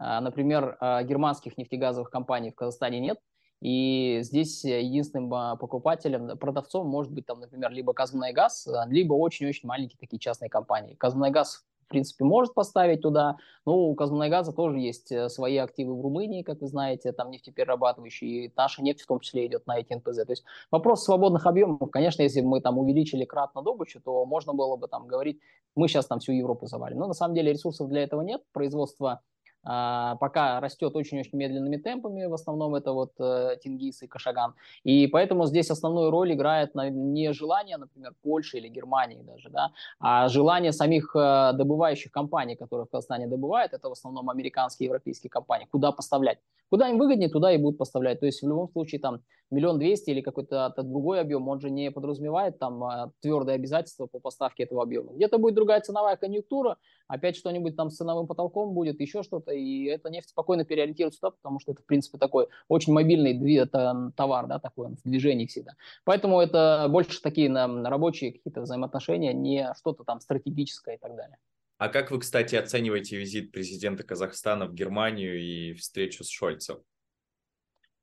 э, 0.00 0.20
например, 0.20 0.76
э, 0.80 1.04
германских 1.04 1.58
нефтегазовых 1.58 2.10
компаний 2.10 2.50
в 2.50 2.54
Казахстане 2.54 3.00
нет. 3.00 3.18
И 3.60 4.18
здесь 4.22 4.64
единственным 4.64 5.56
покупателем, 5.56 6.36
продавцом 6.36 6.88
может 6.88 7.12
быть, 7.12 7.26
там, 7.26 7.38
например, 7.38 7.70
либо 7.70 7.92
Казмунайгаз, 7.92 8.66
либо 8.86 9.14
очень-очень 9.14 9.68
маленькие 9.68 9.98
такие 10.00 10.18
частные 10.18 10.50
компании. 10.50 10.96
Казмунайгаз 10.96 11.64
принципе, 11.92 12.24
может 12.24 12.54
поставить 12.54 13.02
туда. 13.02 13.36
Но 13.64 13.76
у 13.76 13.94
Казмунайгаза 13.94 14.52
тоже 14.52 14.80
есть 14.80 15.12
э, 15.12 15.28
свои 15.28 15.56
активы 15.58 15.96
в 15.96 16.00
Румынии, 16.00 16.42
как 16.42 16.60
вы 16.60 16.66
знаете, 16.66 17.12
там 17.12 17.30
нефтеперерабатывающие, 17.30 18.46
и 18.46 18.52
наша 18.56 18.82
нефть 18.82 19.02
в 19.02 19.06
том 19.06 19.20
числе 19.20 19.46
идет 19.46 19.66
на 19.66 19.78
эти 19.78 19.92
НПЗ. 19.94 20.24
То 20.24 20.32
есть 20.32 20.44
вопрос 20.70 21.04
свободных 21.04 21.46
объемов, 21.46 21.90
конечно, 21.90 22.22
если 22.22 22.40
бы 22.40 22.48
мы 22.48 22.60
там 22.60 22.78
увеличили 22.78 23.24
кратно 23.24 23.62
добычу, 23.62 24.00
то 24.00 24.24
можно 24.26 24.52
было 24.52 24.76
бы 24.76 24.88
там 24.88 25.06
говорить, 25.06 25.38
мы 25.76 25.88
сейчас 25.88 26.06
там 26.06 26.18
всю 26.18 26.32
Европу 26.32 26.66
завалим. 26.66 26.98
Но 26.98 27.06
на 27.06 27.14
самом 27.14 27.34
деле 27.34 27.52
ресурсов 27.52 27.88
для 27.88 28.02
этого 28.02 28.22
нет, 28.22 28.42
производство 28.52 29.20
пока 29.64 30.60
растет 30.60 30.96
очень-очень 30.96 31.38
медленными 31.38 31.76
темпами, 31.76 32.26
в 32.26 32.34
основном 32.34 32.74
это 32.74 32.92
вот 32.92 33.12
э, 33.20 33.56
Тингис 33.62 34.02
и 34.02 34.08
Кашаган. 34.08 34.54
И 34.82 35.06
поэтому 35.06 35.46
здесь 35.46 35.70
основную 35.70 36.10
роль 36.10 36.32
играет 36.32 36.74
не 36.74 37.32
желание, 37.32 37.76
например, 37.76 38.12
Польши 38.22 38.58
или 38.58 38.68
Германии 38.68 39.22
даже, 39.22 39.50
да, 39.50 39.70
а 40.00 40.28
желание 40.28 40.72
самих 40.72 41.14
э, 41.14 41.52
добывающих 41.54 42.10
компаний, 42.10 42.56
которые 42.56 42.86
в 42.86 42.90
Казахстане 42.90 43.26
добывают, 43.26 43.72
это 43.72 43.88
в 43.88 43.92
основном 43.92 44.30
американские 44.30 44.86
и 44.86 44.88
европейские 44.88 45.30
компании, 45.30 45.68
куда 45.70 45.92
поставлять. 45.92 46.38
Куда 46.70 46.88
им 46.88 46.98
выгоднее, 46.98 47.28
туда 47.28 47.52
и 47.52 47.58
будут 47.58 47.78
поставлять. 47.78 48.20
То 48.20 48.26
есть 48.26 48.42
в 48.42 48.48
любом 48.48 48.68
случае 48.70 48.98
там 48.98 49.20
миллион 49.50 49.78
двести 49.78 50.10
или 50.10 50.22
какой-то 50.22 50.72
другой 50.78 51.20
объем, 51.20 51.46
он 51.48 51.60
же 51.60 51.70
не 51.70 51.90
подразумевает 51.90 52.58
там 52.58 52.82
э, 52.82 53.10
твердые 53.20 53.56
обязательства 53.56 54.06
по 54.06 54.18
поставке 54.18 54.64
этого 54.64 54.82
объема. 54.82 55.12
Где-то 55.12 55.38
будет 55.38 55.54
другая 55.54 55.80
ценовая 55.80 56.16
конъюнктура, 56.16 56.78
опять 57.08 57.36
что-нибудь 57.36 57.76
там 57.76 57.90
с 57.90 57.96
ценовым 57.96 58.26
потолком 58.26 58.72
будет, 58.72 59.00
еще 59.00 59.22
что-то, 59.22 59.51
и 59.52 59.84
эта 59.84 60.10
нефть 60.10 60.30
спокойно 60.30 60.64
переориентируется 60.64 61.20
туда, 61.20 61.30
потому 61.32 61.60
что 61.60 61.72
это, 61.72 61.82
в 61.82 61.86
принципе, 61.86 62.18
такой 62.18 62.48
очень 62.68 62.92
мобильный 62.92 63.32
это 63.56 64.12
товар, 64.16 64.46
да, 64.46 64.58
такой 64.58 64.86
он 64.86 64.96
в 64.96 65.08
движении 65.08 65.46
всегда. 65.46 65.72
Поэтому 66.04 66.40
это 66.40 66.86
больше 66.88 67.20
такие 67.20 67.48
на, 67.48 67.88
рабочие 67.88 68.32
какие-то 68.32 68.62
взаимоотношения, 68.62 69.32
не 69.32 69.72
что-то 69.78 70.04
там 70.04 70.20
стратегическое 70.20 70.96
и 70.96 70.98
так 70.98 71.14
далее. 71.16 71.38
А 71.78 71.88
как 71.88 72.10
вы, 72.10 72.20
кстати, 72.20 72.54
оцениваете 72.54 73.16
визит 73.16 73.50
президента 73.50 74.04
Казахстана 74.04 74.66
в 74.66 74.74
Германию 74.74 75.40
и 75.40 75.72
встречу 75.72 76.22
с 76.22 76.28
Шольцем? 76.28 76.78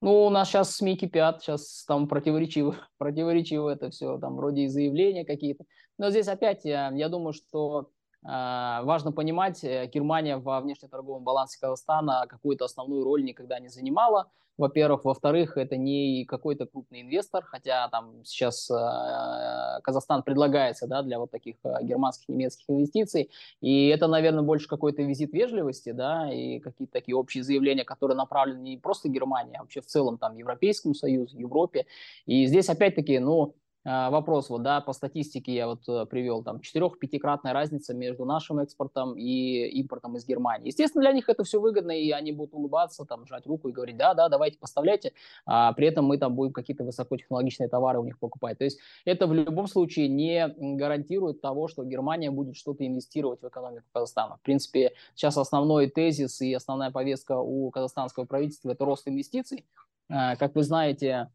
Ну, 0.01 0.25
у 0.25 0.29
нас 0.29 0.49
сейчас 0.49 0.75
СМИ 0.75 0.97
кипят, 0.97 1.41
сейчас 1.41 1.83
там 1.85 2.07
противоречиво, 2.07 2.75
противоречиво 2.97 3.69
это 3.69 3.89
все, 3.89 4.17
там 4.17 4.35
вроде 4.35 4.63
и 4.63 4.67
заявления 4.67 5.25
какие-то. 5.25 5.65
Но 5.97 6.09
здесь 6.09 6.27
опять, 6.27 6.63
я, 6.63 6.91
я 6.93 7.09
думаю, 7.09 7.33
что 7.33 7.91
важно 8.23 9.11
понимать, 9.11 9.63
э, 9.63 9.87
Германия 9.87 10.37
во 10.37 10.59
внешнеторговом 10.61 11.23
балансе 11.23 11.57
Казахстана 11.59 12.25
какую-то 12.27 12.65
основную 12.65 13.03
роль 13.03 13.23
никогда 13.23 13.59
не 13.59 13.69
занимала. 13.69 14.29
Во-первых. 14.59 15.05
Во-вторых, 15.05 15.55
это 15.55 15.77
не 15.77 16.25
какой-то 16.25 16.65
крупный 16.65 17.01
инвестор, 17.03 17.45
хотя 17.45 17.87
там 17.87 18.25
сейчас 18.25 18.69
э, 18.69 19.79
Казахстан 19.83 20.21
предлагается 20.21 20.85
да, 20.85 21.01
для 21.01 21.17
вот 21.17 21.31
таких 21.31 21.55
э, 21.63 21.77
германских, 21.81 22.27
немецких 22.27 22.69
инвестиций. 22.69 23.31
И 23.61 23.87
это, 23.87 24.07
наверное, 24.07 24.43
больше 24.43 24.67
какой-то 24.67 25.01
визит 25.01 25.31
вежливости, 25.31 25.91
да, 25.93 26.29
и 26.29 26.59
какие-то 26.59 26.91
такие 26.91 27.15
общие 27.15 27.41
заявления, 27.41 27.85
которые 27.85 28.17
направлены 28.17 28.59
не 28.59 28.77
просто 28.77 29.07
Германии, 29.07 29.55
а 29.55 29.61
вообще 29.61 29.79
в 29.79 29.85
целом 29.85 30.17
там 30.17 30.35
Европейскому 30.35 30.93
Союзу, 30.93 31.37
Европе. 31.37 31.85
И 32.25 32.45
здесь 32.45 32.67
опять-таки, 32.67 33.17
ну, 33.19 33.43
а, 33.43 33.58
вопрос, 33.85 34.49
вот, 34.49 34.61
да, 34.61 34.81
по 34.81 34.93
статистике 34.93 35.53
я 35.53 35.67
вот 35.67 35.87
э, 35.87 36.05
привел, 36.05 36.43
там, 36.43 36.57
4-5-кратная 36.57 37.53
разница 37.53 37.93
между 37.93 38.25
нашим 38.25 38.59
экспортом 38.59 39.17
и 39.17 39.67
импортом 39.79 40.17
из 40.17 40.25
Германии. 40.25 40.67
Естественно, 40.67 41.01
для 41.01 41.13
них 41.13 41.29
это 41.29 41.43
все 41.43 41.61
выгодно, 41.61 41.91
и 41.91 42.11
они 42.11 42.31
будут 42.31 42.53
улыбаться, 42.53 43.05
там, 43.05 43.25
жать 43.25 43.47
руку 43.47 43.69
и 43.69 43.71
говорить, 43.71 43.97
да, 43.97 44.13
да, 44.13 44.27
давайте 44.27 44.57
поставляйте, 44.57 45.13
а 45.45 45.71
при 45.73 45.87
этом 45.87 46.05
мы 46.05 46.17
там 46.17 46.35
будем 46.35 46.51
какие-то 46.51 46.83
высокотехнологичные 46.83 47.69
товары 47.69 47.99
у 47.99 48.03
них 48.03 48.19
покупать. 48.19 48.57
То 48.57 48.65
есть 48.65 48.79
это 49.05 49.27
в 49.27 49.33
любом 49.33 49.67
случае 49.67 50.09
не 50.09 50.53
гарантирует 50.57 51.41
того, 51.41 51.67
что 51.67 51.83
Германия 51.83 52.31
будет 52.31 52.57
что-то 52.57 52.85
инвестировать 52.85 53.41
в 53.41 53.47
экономику 53.47 53.85
Казахстана. 53.93 54.37
В 54.37 54.41
принципе, 54.41 54.93
сейчас 55.15 55.37
основной 55.37 55.87
тезис 55.87 56.41
и 56.41 56.53
основная 56.53 56.91
повестка 56.91 57.39
у 57.39 57.71
казахстанского 57.71 58.25
правительства– 58.25 58.71
это 58.71 58.83
рост 58.85 59.07
инвестиций. 59.07 59.65
А, 60.09 60.35
как 60.35 60.55
вы 60.55 60.63
знаете, 60.63 61.29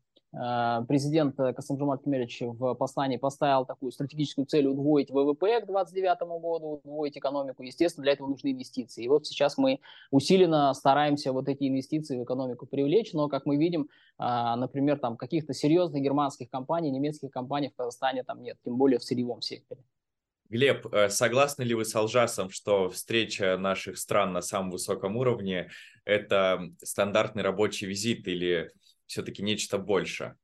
президент 0.89 1.37
Касымжумар 1.37 1.99
Кемелевич 1.99 2.41
в 2.43 2.75
послании 2.75 3.19
поставил 3.19 3.65
такую 3.65 3.93
стратегическую 3.93 4.47
цель 4.47 4.67
удвоить 4.67 5.11
ВВП 5.11 5.61
к 5.61 5.67
2029 5.67 6.21
году, 6.41 6.81
удвоить 6.85 7.17
экономику. 7.17 7.63
Естественно, 7.63 8.03
для 8.03 8.13
этого 8.13 8.29
нужны 8.29 8.53
инвестиции. 8.53 9.05
И 9.05 9.09
вот 9.09 9.27
сейчас 9.27 9.57
мы 9.59 9.79
усиленно 10.11 10.75
стараемся 10.75 11.33
вот 11.33 11.49
эти 11.49 11.69
инвестиции 11.69 12.19
в 12.19 12.25
экономику 12.25 12.67
привлечь, 12.67 13.13
но, 13.13 13.29
как 13.29 13.47
мы 13.47 13.57
видим, 13.57 13.89
э, 14.19 14.25
например, 14.57 14.99
там 14.99 15.17
каких-то 15.17 15.55
серьезных 15.55 16.03
германских 16.03 16.51
компаний, 16.51 16.91
немецких 16.91 17.31
компаний 17.31 17.69
в 17.69 17.77
Казахстане 17.77 18.25
там 18.25 18.43
нет, 18.43 18.59
тем 18.65 18.77
более 18.77 18.99
в 18.99 19.05
сырьевом 19.05 19.41
секторе. 19.41 19.83
Глеб, 20.51 20.87
э, 20.93 21.09
согласны 21.09 21.63
ли 21.63 21.75
вы 21.75 21.85
с 21.85 21.95
Алжасом, 21.95 22.51
что 22.51 22.91
встреча 22.91 23.57
наших 23.57 23.99
стран 23.99 24.33
на 24.33 24.43
самом 24.43 24.71
высоком 24.71 25.17
уровне– 25.17 25.71
это 26.05 26.71
стандартный 26.83 27.43
рабочий 27.43 27.87
визит 27.87 28.29
или 28.29 28.71
все-таки 29.07 29.43
нечто 29.43 29.79
больше? 29.79 30.37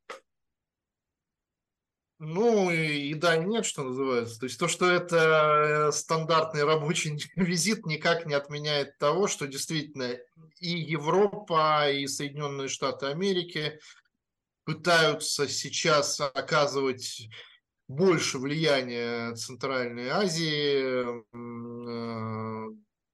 Ну, 2.23 2.71
и, 2.71 3.15
да, 3.15 3.37
и 3.37 3.45
нет, 3.47 3.65
что 3.65 3.83
называется. 3.83 4.39
То 4.39 4.45
есть 4.45 4.59
то, 4.59 4.69
что 4.69 4.91
это 4.91 5.89
э, 5.89 5.93
стандартный 5.93 6.65
рабочий 6.65 7.19
визит, 7.37 7.87
никак 7.87 8.27
не 8.27 8.35
отменяет 8.35 8.99
того, 8.99 9.27
что 9.27 9.47
действительно 9.47 10.19
и 10.59 10.69
Европа, 10.69 11.91
и 11.91 12.07
Соединенные 12.07 12.69
Штаты 12.69 13.07
Америки 13.07 13.81
пытаются 14.65 15.49
сейчас 15.49 16.21
оказывать 16.21 17.27
больше 17.89 18.39
влияния 18.39 19.35
Центральной 19.35 20.11
Азии, 20.11 21.23
э, 21.33 22.60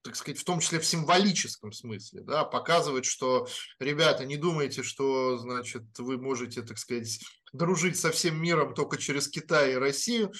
так 0.07 0.15
сказать, 0.15 0.39
в 0.39 0.45
том 0.45 0.61
числе 0.61 0.79
в 0.79 0.85
символическом 0.85 1.73
смысле, 1.73 2.21
да, 2.21 2.45
показывать, 2.45 3.05
что, 3.05 3.45
ребята, 3.77 4.25
не 4.25 4.37
думайте, 4.37 4.83
что, 4.83 5.37
значит, 5.37 5.83
вы 5.97 6.17
можете, 6.17 6.61
так 6.61 6.77
сказать, 6.77 7.19
дружить 7.51 7.99
со 7.99 8.11
всем 8.11 8.41
миром 8.41 8.73
только 8.73 8.97
через 8.97 9.27
Китай 9.27 9.73
и 9.73 9.77
Россию. 9.77 10.31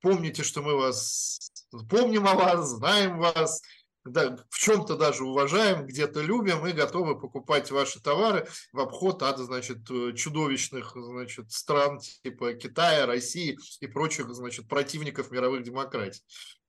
Помните, 0.00 0.42
что 0.42 0.62
мы 0.62 0.76
вас 0.76 1.52
помним 1.90 2.26
о 2.26 2.34
вас, 2.34 2.70
знаем 2.70 3.18
вас, 3.18 3.60
да, 4.04 4.38
в 4.48 4.58
чем-то 4.58 4.96
даже 4.96 5.24
уважаем, 5.24 5.86
где-то 5.86 6.22
любим 6.22 6.66
и 6.66 6.72
готовы 6.72 7.20
покупать 7.20 7.70
ваши 7.70 8.00
товары 8.00 8.48
в 8.72 8.80
обход 8.80 9.22
от, 9.22 9.38
значит, 9.38 9.86
чудовищных, 10.16 10.92
значит, 10.96 11.52
стран 11.52 12.00
типа 12.22 12.54
Китая, 12.54 13.04
России 13.04 13.58
и 13.80 13.86
прочих, 13.86 14.34
значит, 14.34 14.68
противников 14.68 15.30
мировых 15.30 15.62
демократий. 15.64 16.22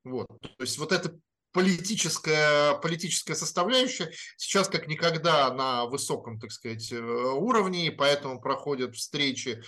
Вот. 0.04 0.28
То 0.42 0.50
есть 0.60 0.78
вот 0.78 0.92
это 0.92 1.18
политическая, 1.54 2.74
политическая 2.76 3.36
составляющая 3.36 4.12
сейчас 4.38 4.68
как 4.68 4.88
никогда 4.88 5.54
на 5.54 5.86
высоком, 5.86 6.40
так 6.40 6.52
сказать, 6.52 6.92
э, 6.92 7.00
уровне, 7.00 7.88
и 7.88 7.92
поэтому 7.92 8.42
проходят 8.42 8.96
встречи 8.96 9.64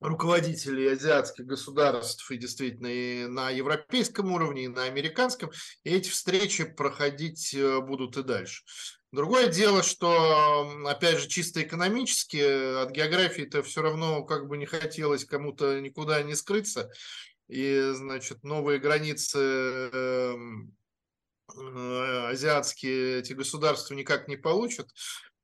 руководителей 0.00 0.92
азиатских 0.92 1.46
государств 1.46 2.30
и 2.30 2.36
действительно 2.36 2.86
и 2.86 3.26
на 3.26 3.50
европейском 3.50 4.32
уровне, 4.32 4.64
и 4.64 4.68
на 4.68 4.84
американском, 4.84 5.50
и 5.84 5.90
эти 5.90 6.08
встречи 6.08 6.64
проходить 6.64 7.52
э, 7.54 7.80
будут 7.80 8.16
и 8.16 8.22
дальше. 8.22 8.62
Другое 9.12 9.48
дело, 9.48 9.82
что, 9.82 10.70
опять 10.84 11.18
же, 11.18 11.28
чисто 11.28 11.62
экономически 11.62 12.82
от 12.82 12.90
географии-то 12.90 13.62
все 13.62 13.80
равно 13.80 14.24
как 14.24 14.46
бы 14.46 14.58
не 14.58 14.66
хотелось 14.66 15.24
кому-то 15.24 15.80
никуда 15.80 16.22
не 16.22 16.34
скрыться 16.34 16.90
и, 17.48 17.92
значит, 17.94 18.42
новые 18.42 18.78
границы 18.78 19.38
эм, 19.38 20.76
э, 21.56 22.28
азиатские 22.30 23.20
эти 23.20 23.32
государства 23.32 23.94
никак 23.94 24.28
не 24.28 24.36
получат. 24.36 24.90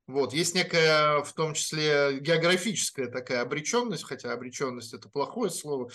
Вот. 0.05 0.33
Есть 0.33 0.53
некая, 0.53 1.23
в 1.23 1.31
том 1.33 1.53
числе, 1.53 2.19
географическая 2.19 3.07
такая 3.07 3.41
обреченность, 3.41 4.03
хотя 4.03 4.33
обреченность– 4.33 4.93
это 4.95 5.07
плохое 5.09 5.49
слово, 5.49 5.89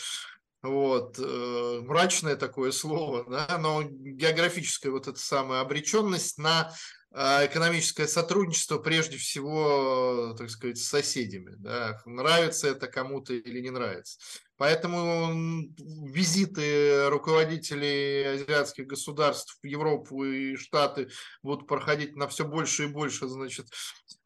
вот, 0.62 1.18
э, 1.18 1.80
мрачное 1.82 2.36
такое 2.36 2.72
слово, 2.72 3.24
да, 3.28 3.58
но 3.58 3.82
географическая 3.82 4.90
вот 4.90 5.06
эта 5.06 5.18
самая 5.18 5.60
обреченность 5.60 6.38
на 6.38 6.72
а, 7.10 7.46
экономическое 7.46 8.06
сотрудничество 8.06 8.78
прежде 8.78 9.16
всего, 9.16 10.34
так 10.36 10.50
сказать, 10.50 10.78
с 10.78 10.88
соседями. 10.88 11.54
Да? 11.58 12.00
Нравится 12.04 12.68
это 12.68 12.86
кому-то 12.86 13.32
или 13.32 13.60
не 13.60 13.70
нравится. 13.70 14.18
Поэтому 14.58 15.32
визиты 15.78 17.08
руководителей 17.08 18.24
азиатских 18.24 18.86
государств 18.86 19.58
в 19.62 19.66
Европу 19.66 20.24
и 20.24 20.56
Штаты 20.56 21.08
будут 21.42 21.66
проходить 21.66 22.16
на 22.16 22.28
все 22.28 22.44
больше 22.44 22.84
и 22.84 22.88
больше, 22.88 23.28
значит, 23.28 23.68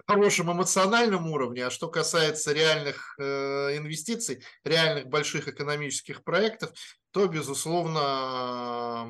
хорошем 0.07 0.53
эмоциональном 0.53 1.27
уровне. 1.31 1.67
А 1.67 1.71
что 1.71 1.89
касается 1.89 2.53
реальных 2.53 3.15
э, 3.19 3.77
инвестиций, 3.77 4.43
реальных 4.65 5.07
больших 5.07 5.49
экономических 5.49 6.25
проектов, 6.25 6.73
то, 7.13 7.27
безусловно, 7.27 9.07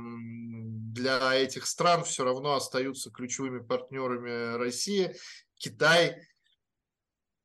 для 0.92 1.34
этих 1.34 1.66
стран 1.66 2.04
все 2.04 2.24
равно 2.24 2.54
остаются 2.54 3.10
ключевыми 3.10 3.60
партнерами 3.60 4.56
Россия, 4.56 5.14
Китай, 5.56 6.16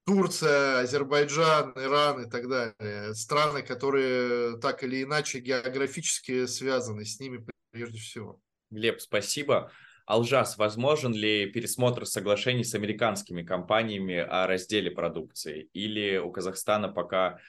Турция, 0.05 0.79
Азербайджан, 0.79 1.73
Иран 1.75 2.23
и 2.23 2.29
так 2.29 2.47
далее. 2.47 3.13
Страны, 3.13 3.61
которые 3.61 4.57
так 4.57 4.83
или 4.83 5.03
иначе 5.03 5.39
географически 5.39 6.45
связаны 6.45 7.05
с 7.05 7.19
ними 7.19 7.45
прежде 7.71 7.99
всего. 7.99 8.39
Глеб, 8.71 8.99
спасибо. 9.01 9.71
Алжас, 10.07 10.57
возможен 10.57 11.13
ли 11.13 11.51
пересмотр 11.51 12.05
соглашений 12.05 12.63
с 12.63 12.73
американскими 12.73 13.43
компаниями 13.43 14.15
о 14.15 14.47
разделе 14.47 14.89
продукции? 14.89 15.69
Или 15.73 16.15
у 16.15 16.31
Казахстана 16.31 16.87
пока 16.87 17.39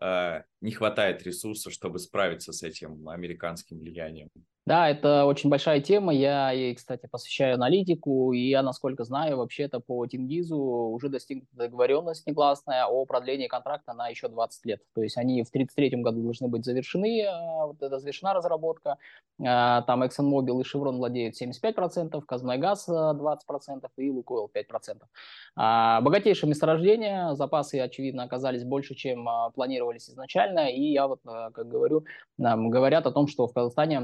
э, 0.00 0.42
не 0.60 0.72
хватает 0.72 1.22
ресурсов, 1.22 1.72
чтобы 1.72 1.98
справиться 1.98 2.52
с 2.52 2.62
этим 2.62 3.08
американским 3.08 3.78
влиянием? 3.78 4.28
Да, 4.68 4.86
это 4.90 5.24
очень 5.24 5.48
большая 5.48 5.80
тема. 5.80 6.12
Я 6.12 6.50
ей, 6.50 6.74
кстати, 6.74 7.06
посвящаю 7.10 7.54
аналитику. 7.54 8.34
И 8.34 8.50
я, 8.50 8.62
насколько 8.62 9.02
знаю, 9.04 9.38
вообще-то 9.38 9.80
по 9.80 10.06
Тингизу 10.06 10.58
уже 10.58 11.08
достигнута 11.08 11.48
договоренность 11.56 12.26
негласная 12.26 12.84
о 12.84 13.06
продлении 13.06 13.46
контракта 13.46 13.94
на 13.94 14.08
еще 14.08 14.28
20 14.28 14.66
лет. 14.66 14.82
То 14.94 15.02
есть 15.02 15.16
они 15.16 15.42
в 15.42 15.48
1933 15.48 16.02
году 16.02 16.22
должны 16.22 16.48
быть 16.48 16.66
завершены, 16.66 17.24
а, 17.24 17.68
вот 17.68 17.82
это 17.82 17.98
завершена 17.98 18.34
разработка. 18.34 18.98
А, 19.42 19.80
там 19.82 20.02
ExxonMobil 20.02 20.60
и 20.60 20.64
Chevron 20.64 20.98
владеют 20.98 21.34
75%, 21.40 22.26
Казмайгаз 22.26 22.90
20% 22.90 23.88
и 23.96 24.10
Лукойл 24.10 24.50
5%. 24.52 25.08
А, 25.56 26.02
богатейшее 26.02 26.50
месторождение, 26.50 27.34
запасы, 27.36 27.80
очевидно, 27.80 28.24
оказались 28.24 28.64
больше, 28.64 28.94
чем 28.94 29.26
планировались 29.54 30.10
изначально. 30.10 30.47
И 30.70 30.92
я 30.92 31.06
вот, 31.06 31.20
как 31.24 31.68
говорю, 31.68 32.04
говорят 32.38 33.06
о 33.06 33.12
том, 33.12 33.26
что 33.26 33.46
в 33.46 33.52
Казахстане 33.52 34.00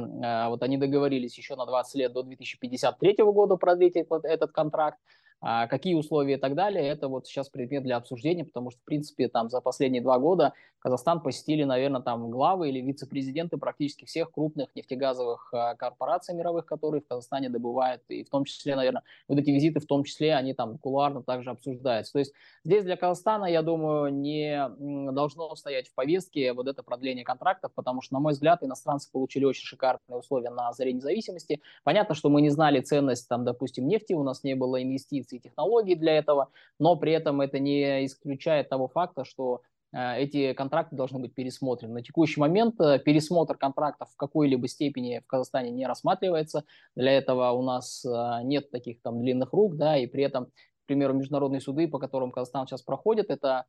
вот 0.48 0.62
они 0.62 0.78
договорились 0.78 1.36
еще 1.38 1.56
на 1.56 1.66
20 1.66 1.94
лет 1.96 2.12
до 2.12 2.22
2053 2.22 3.16
года 3.18 3.56
продлить 3.56 3.96
этот 3.96 4.52
контракт. 4.52 4.98
А 5.40 5.66
какие 5.66 5.94
условия 5.94 6.34
и 6.34 6.38
так 6.38 6.54
далее, 6.54 6.86
это 6.86 7.08
вот 7.08 7.26
сейчас 7.26 7.50
предмет 7.50 7.82
для 7.82 7.96
обсуждения, 7.96 8.44
потому 8.44 8.70
что, 8.70 8.80
в 8.80 8.84
принципе, 8.84 9.28
там 9.28 9.50
за 9.50 9.60
последние 9.60 10.02
два 10.02 10.18
года 10.18 10.54
Казахстан 10.84 11.22
посетили, 11.22 11.64
наверное, 11.64 12.02
там 12.02 12.30
главы 12.30 12.68
или 12.68 12.78
вице-президенты 12.80 13.56
практически 13.56 14.04
всех 14.04 14.30
крупных 14.30 14.68
нефтегазовых 14.74 15.48
а, 15.54 15.74
корпораций 15.76 16.34
мировых, 16.34 16.66
которые 16.66 17.00
в 17.00 17.06
Казахстане 17.06 17.48
добывают, 17.48 18.02
и 18.08 18.22
в 18.22 18.28
том 18.28 18.44
числе, 18.44 18.76
наверное, 18.76 19.02
вот 19.26 19.38
эти 19.38 19.48
визиты, 19.48 19.80
в 19.80 19.86
том 19.86 20.04
числе, 20.04 20.34
они 20.34 20.52
там 20.52 20.76
кулуарно 20.76 21.22
также 21.22 21.50
обсуждаются. 21.50 22.12
То 22.12 22.18
есть 22.18 22.34
здесь 22.64 22.84
для 22.84 22.98
Казахстана, 22.98 23.46
я 23.46 23.62
думаю, 23.62 24.12
не 24.12 24.68
должно 25.12 25.54
стоять 25.56 25.88
в 25.88 25.94
повестке 25.94 26.52
вот 26.52 26.68
это 26.68 26.82
продление 26.82 27.24
контрактов, 27.24 27.72
потому 27.74 28.02
что, 28.02 28.12
на 28.12 28.20
мой 28.20 28.34
взгляд, 28.34 28.62
иностранцы 28.62 29.10
получили 29.10 29.46
очень 29.46 29.64
шикарные 29.64 30.18
условия 30.18 30.50
на 30.50 30.70
заре 30.74 30.92
независимости. 30.92 31.62
Понятно, 31.82 32.14
что 32.14 32.28
мы 32.28 32.42
не 32.42 32.50
знали 32.50 32.80
ценность, 32.80 33.26
там, 33.26 33.46
допустим, 33.46 33.88
нефти, 33.88 34.12
у 34.12 34.22
нас 34.22 34.44
не 34.44 34.54
было 34.54 34.82
инвестиций 34.82 35.23
и 35.32 35.40
технологий 35.40 35.94
для 35.94 36.18
этого, 36.18 36.50
но 36.78 36.96
при 36.96 37.12
этом 37.12 37.40
это 37.40 37.58
не 37.58 38.06
исключает 38.06 38.68
того 38.68 38.88
факта, 38.88 39.24
что 39.24 39.62
э, 39.92 40.18
эти 40.18 40.52
контракты 40.52 40.96
должны 40.96 41.18
быть 41.18 41.34
пересмотрены. 41.34 41.94
На 41.94 42.02
текущий 42.02 42.40
момент 42.40 42.80
э, 42.80 42.98
пересмотр 42.98 43.56
контрактов 43.56 44.08
в 44.12 44.16
какой-либо 44.16 44.68
степени 44.68 45.20
в 45.24 45.26
Казахстане 45.26 45.70
не 45.70 45.86
рассматривается. 45.86 46.64
Для 46.94 47.12
этого 47.12 47.50
у 47.52 47.62
нас 47.62 48.04
э, 48.04 48.42
нет 48.44 48.70
таких 48.70 49.00
там 49.02 49.20
длинных 49.20 49.52
рук, 49.52 49.76
да, 49.76 49.96
и 49.96 50.06
при 50.06 50.24
этом, 50.24 50.46
к 50.46 50.86
примеру, 50.86 51.14
международные 51.14 51.60
суды, 51.60 51.88
по 51.88 51.98
которым 51.98 52.32
Казахстан 52.32 52.66
сейчас 52.66 52.82
проходит, 52.82 53.30
это 53.30 53.64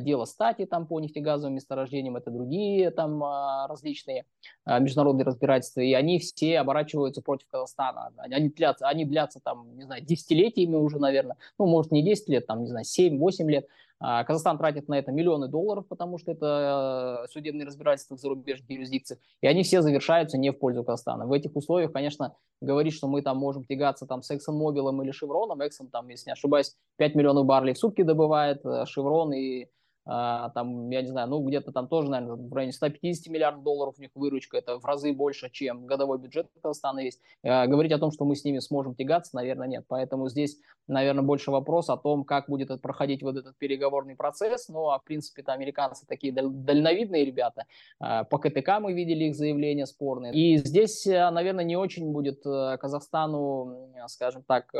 дело 0.00 0.24
стати 0.24 0.66
там 0.66 0.86
по 0.86 1.00
нефтегазовым 1.00 1.54
месторождениям, 1.54 2.16
это 2.16 2.30
другие 2.30 2.90
там 2.90 3.22
различные 3.68 4.24
международные 4.66 5.24
разбирательства, 5.24 5.80
и 5.80 5.92
они 5.92 6.18
все 6.18 6.58
оборачиваются 6.60 7.22
против 7.22 7.46
Казахстана. 7.48 8.12
Они 8.18 8.48
длятся, 8.48 8.88
они 8.88 9.04
длятся 9.04 9.40
там, 9.40 9.76
не 9.76 9.84
знаю, 9.84 10.02
десятилетиями 10.02 10.76
уже, 10.76 10.98
наверное, 10.98 11.36
ну, 11.58 11.66
может, 11.66 11.92
не 11.92 12.02
10 12.02 12.28
лет, 12.28 12.46
там, 12.46 12.62
не 12.62 12.68
знаю, 12.68 12.84
7-8 12.84 13.48
лет, 13.48 13.66
а, 13.66 13.70
Казахстан 14.00 14.56
тратит 14.56 14.88
на 14.88 14.98
это 14.98 15.12
миллионы 15.12 15.48
долларов, 15.48 15.86
потому 15.86 16.16
что 16.16 16.32
это 16.32 17.24
э, 17.26 17.32
судебные 17.32 17.66
разбирательства 17.66 18.16
в 18.16 18.20
зарубежных 18.20 18.70
юрисдикциях, 18.70 19.20
и 19.42 19.46
они 19.46 19.62
все 19.62 19.82
завершаются 19.82 20.38
не 20.38 20.50
в 20.52 20.58
пользу 20.58 20.82
Казахстана. 20.84 21.26
В 21.26 21.32
этих 21.32 21.54
условиях, 21.54 21.92
конечно, 21.92 22.34
говорить, 22.62 22.94
что 22.94 23.08
мы 23.08 23.20
там 23.20 23.36
можем 23.36 23.64
тягаться 23.64 24.06
там 24.06 24.22
с 24.22 24.30
ExxonMobil 24.30 25.04
или 25.04 25.10
Шевроном, 25.10 25.60
Exxon 25.60 25.90
там, 25.92 26.08
если 26.08 26.30
не 26.30 26.32
ошибаюсь, 26.32 26.76
5 26.96 27.14
миллионов 27.14 27.44
баррелей 27.44 27.74
в 27.74 27.78
сутки 27.78 28.02
добывает, 28.02 28.62
Шеврон 28.86 29.34
и 29.34 29.68
а, 30.06 30.50
там, 30.50 30.90
я 30.90 31.02
не 31.02 31.08
знаю, 31.08 31.28
ну, 31.28 31.40
где-то 31.46 31.72
там 31.72 31.86
тоже, 31.86 32.10
наверное, 32.10 32.34
в 32.34 32.52
районе 32.52 32.72
150 32.72 33.32
миллиардов 33.32 33.62
долларов 33.62 33.94
у 33.98 34.00
них 34.00 34.10
выручка, 34.14 34.56
это 34.56 34.78
в 34.78 34.84
разы 34.84 35.12
больше, 35.12 35.50
чем 35.50 35.86
годовой 35.86 36.18
бюджет 36.18 36.48
Казахстана 36.62 37.00
есть. 37.00 37.20
А, 37.44 37.66
говорить 37.66 37.92
о 37.92 37.98
том, 37.98 38.10
что 38.10 38.24
мы 38.24 38.34
с 38.34 38.44
ними 38.44 38.58
сможем 38.58 38.94
тягаться, 38.94 39.36
наверное, 39.36 39.68
нет. 39.68 39.84
Поэтому 39.88 40.28
здесь, 40.28 40.56
наверное, 40.90 41.22
больше 41.22 41.50
вопрос 41.50 41.88
о 41.88 41.96
том, 41.96 42.24
как 42.24 42.48
будет 42.48 42.80
проходить 42.80 43.22
вот 43.22 43.36
этот 43.36 43.56
переговорный 43.56 44.16
процесс. 44.16 44.68
Ну, 44.68 44.90
а 44.90 44.98
в 44.98 45.04
принципе, 45.04 45.42
то 45.42 45.52
американцы 45.52 46.06
такие 46.06 46.32
дальновидные 46.32 47.24
ребята. 47.24 47.64
А, 47.98 48.24
по 48.24 48.38
КТК 48.38 48.80
мы 48.80 48.92
видели 48.92 49.24
их 49.24 49.34
заявления 49.34 49.86
спорные. 49.86 50.34
И 50.34 50.56
здесь, 50.58 51.06
наверное, 51.06 51.64
не 51.64 51.76
очень 51.76 52.12
будет 52.12 52.42
Казахстану, 52.42 53.90
скажем 54.08 54.42
так, 54.42 54.70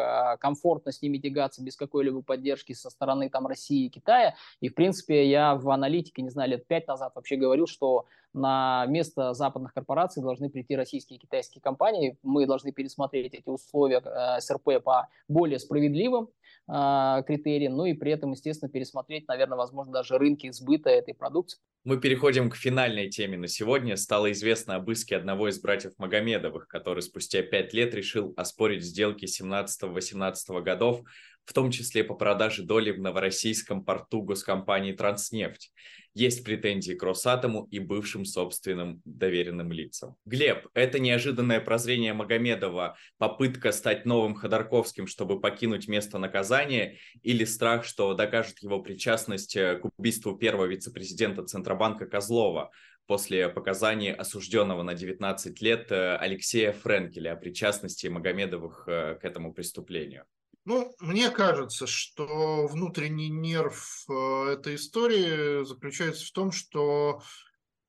комфортно 0.40 0.92
с 0.92 1.02
ними 1.02 1.18
тягаться 1.18 1.62
без 1.62 1.76
какой-либо 1.76 2.22
поддержки 2.22 2.72
со 2.72 2.90
стороны 2.90 3.28
там 3.30 3.46
России 3.46 3.86
и 3.86 3.88
Китая. 3.88 4.34
И, 4.60 4.68
в 4.68 4.74
принципе, 4.74 5.28
я 5.28 5.54
в 5.54 5.70
аналитике, 5.70 6.22
не 6.22 6.30
знаю, 6.30 6.50
лет 6.50 6.66
пять 6.66 6.86
назад 6.88 7.12
вообще 7.14 7.36
говорил, 7.36 7.66
что 7.66 8.06
на 8.32 8.86
место 8.86 9.34
западных 9.34 9.74
корпораций 9.74 10.22
должны 10.22 10.50
прийти 10.50 10.76
российские 10.76 11.18
и 11.18 11.20
китайские 11.20 11.62
компании. 11.62 12.18
Мы 12.22 12.46
должны 12.46 12.72
пересмотреть 12.72 13.34
эти 13.34 13.48
условия 13.48 14.00
э, 14.04 14.40
СРП 14.40 14.82
по 14.82 15.08
более 15.28 15.58
справедливым 15.58 16.28
э, 16.68 17.22
критериям, 17.26 17.76
ну 17.76 17.86
и 17.86 17.94
при 17.94 18.12
этом, 18.12 18.32
естественно, 18.32 18.70
пересмотреть, 18.70 19.26
наверное, 19.28 19.56
возможно, 19.56 19.92
даже 19.92 20.18
рынки 20.18 20.50
сбыта 20.50 20.90
этой 20.90 21.14
продукции. 21.14 21.60
Мы 21.84 21.98
переходим 21.98 22.50
к 22.50 22.56
финальной 22.56 23.08
теме 23.08 23.38
на 23.38 23.48
сегодня. 23.48 23.96
Стало 23.96 24.30
известно 24.32 24.76
об 24.76 24.90
иске 24.90 25.16
одного 25.16 25.48
из 25.48 25.60
братьев 25.60 25.92
Магомедовых, 25.98 26.68
который 26.68 27.02
спустя 27.02 27.42
пять 27.42 27.72
лет 27.72 27.94
решил 27.94 28.34
оспорить 28.36 28.84
сделки 28.84 29.24
17-18 29.24 30.60
годов 30.62 31.02
в 31.44 31.52
том 31.52 31.70
числе 31.72 32.04
по 32.04 32.14
продаже 32.14 32.62
доли 32.62 32.92
в 32.92 33.00
новороссийском 33.00 33.84
порту 33.84 34.22
госкомпании 34.22 34.92
«Транснефть». 34.92 35.72
Есть 36.14 36.44
претензии 36.44 36.94
к 36.94 37.02
Росатому 37.02 37.68
и 37.70 37.78
бывшим 37.78 38.24
собственным 38.24 39.00
доверенным 39.04 39.70
лицам. 39.70 40.16
Глеб, 40.24 40.66
это 40.74 40.98
неожиданное 40.98 41.60
прозрение 41.60 42.12
Магомедова, 42.12 42.96
попытка 43.18 43.70
стать 43.70 44.06
новым 44.06 44.34
Ходорковским, 44.34 45.06
чтобы 45.06 45.40
покинуть 45.40 45.86
место 45.86 46.18
наказания, 46.18 46.98
или 47.22 47.44
страх, 47.44 47.84
что 47.84 48.14
докажет 48.14 48.62
его 48.62 48.80
причастность 48.80 49.54
э, 49.56 49.76
к 49.76 49.88
убийству 49.96 50.36
первого 50.36 50.66
вице-президента 50.66 51.44
Центробанка 51.44 52.06
Козлова, 52.06 52.70
после 53.06 53.48
показаний 53.48 54.12
осужденного 54.12 54.82
на 54.82 54.94
19 54.94 55.60
лет 55.62 55.90
э, 55.90 56.16
Алексея 56.16 56.72
Френкеля 56.72 57.32
о 57.32 57.36
причастности 57.36 58.06
Магомедовых 58.06 58.84
э, 58.86 59.16
к 59.20 59.24
этому 59.24 59.52
преступлению. 59.52 60.26
Ну, 60.70 60.94
мне 61.00 61.30
кажется, 61.30 61.88
что 61.88 62.68
внутренний 62.68 63.28
нерв 63.28 64.04
э, 64.08 64.52
этой 64.52 64.76
истории 64.76 65.64
заключается 65.64 66.24
в 66.24 66.30
том, 66.30 66.52
что 66.52 67.22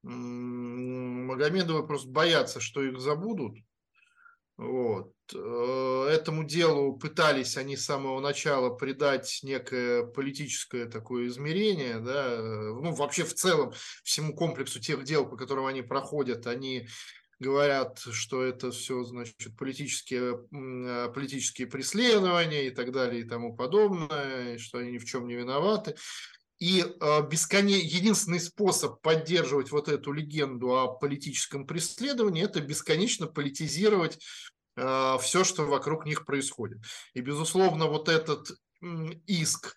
Магомедовы 0.01 1.85
просто 1.85 2.09
боятся, 2.09 2.59
что 2.59 2.81
их 2.81 2.99
забудут. 2.99 3.59
Вот. 4.57 5.13
Э, 5.35 6.07
этому 6.09 6.43
делу 6.43 6.97
пытались 6.97 7.55
они 7.55 7.77
с 7.77 7.85
самого 7.85 8.19
начала 8.19 8.73
придать 8.73 9.41
некое 9.43 10.03
политическое 10.03 10.87
такое 10.87 11.27
измерение, 11.27 11.99
да, 11.99 12.35
ну, 12.41 12.95
вообще 12.95 13.25
в 13.25 13.35
целом 13.35 13.73
всему 14.03 14.33
комплексу 14.33 14.79
тех 14.79 15.03
дел, 15.03 15.29
по 15.29 15.37
которым 15.37 15.67
они 15.67 15.83
проходят, 15.83 16.47
они 16.47 16.87
говорят, 17.41 17.99
что 17.99 18.43
это 18.43 18.71
все, 18.71 19.03
значит, 19.03 19.57
политические, 19.57 20.45
а, 20.53 21.09
политические 21.09 21.67
преследования 21.67 22.67
и 22.67 22.69
так 22.69 22.91
далее 22.91 23.21
и 23.21 23.27
тому 23.27 23.55
подобное, 23.55 24.55
и 24.55 24.57
что 24.59 24.77
они 24.77 24.93
ни 24.93 24.97
в 24.99 25.05
чем 25.05 25.27
не 25.27 25.33
виноваты. 25.33 25.95
И 26.59 26.85
э, 26.85 27.27
бесконе... 27.27 27.79
единственный 27.79 28.39
способ 28.39 29.01
поддерживать 29.01 29.71
вот 29.71 29.89
эту 29.89 30.11
легенду 30.11 30.77
о 30.77 30.93
политическом 30.93 31.65
преследовании– 31.65 32.43
это 32.45 32.61
бесконечно 32.61 33.25
политизировать 33.25 34.19
э, 34.75 35.17
все, 35.21 35.43
что 35.43 35.65
вокруг 35.65 36.05
них 36.05 36.23
происходит. 36.23 36.77
И, 37.15 37.21
безусловно, 37.21 37.87
вот 37.87 38.09
этот 38.09 38.51
иск 39.25 39.75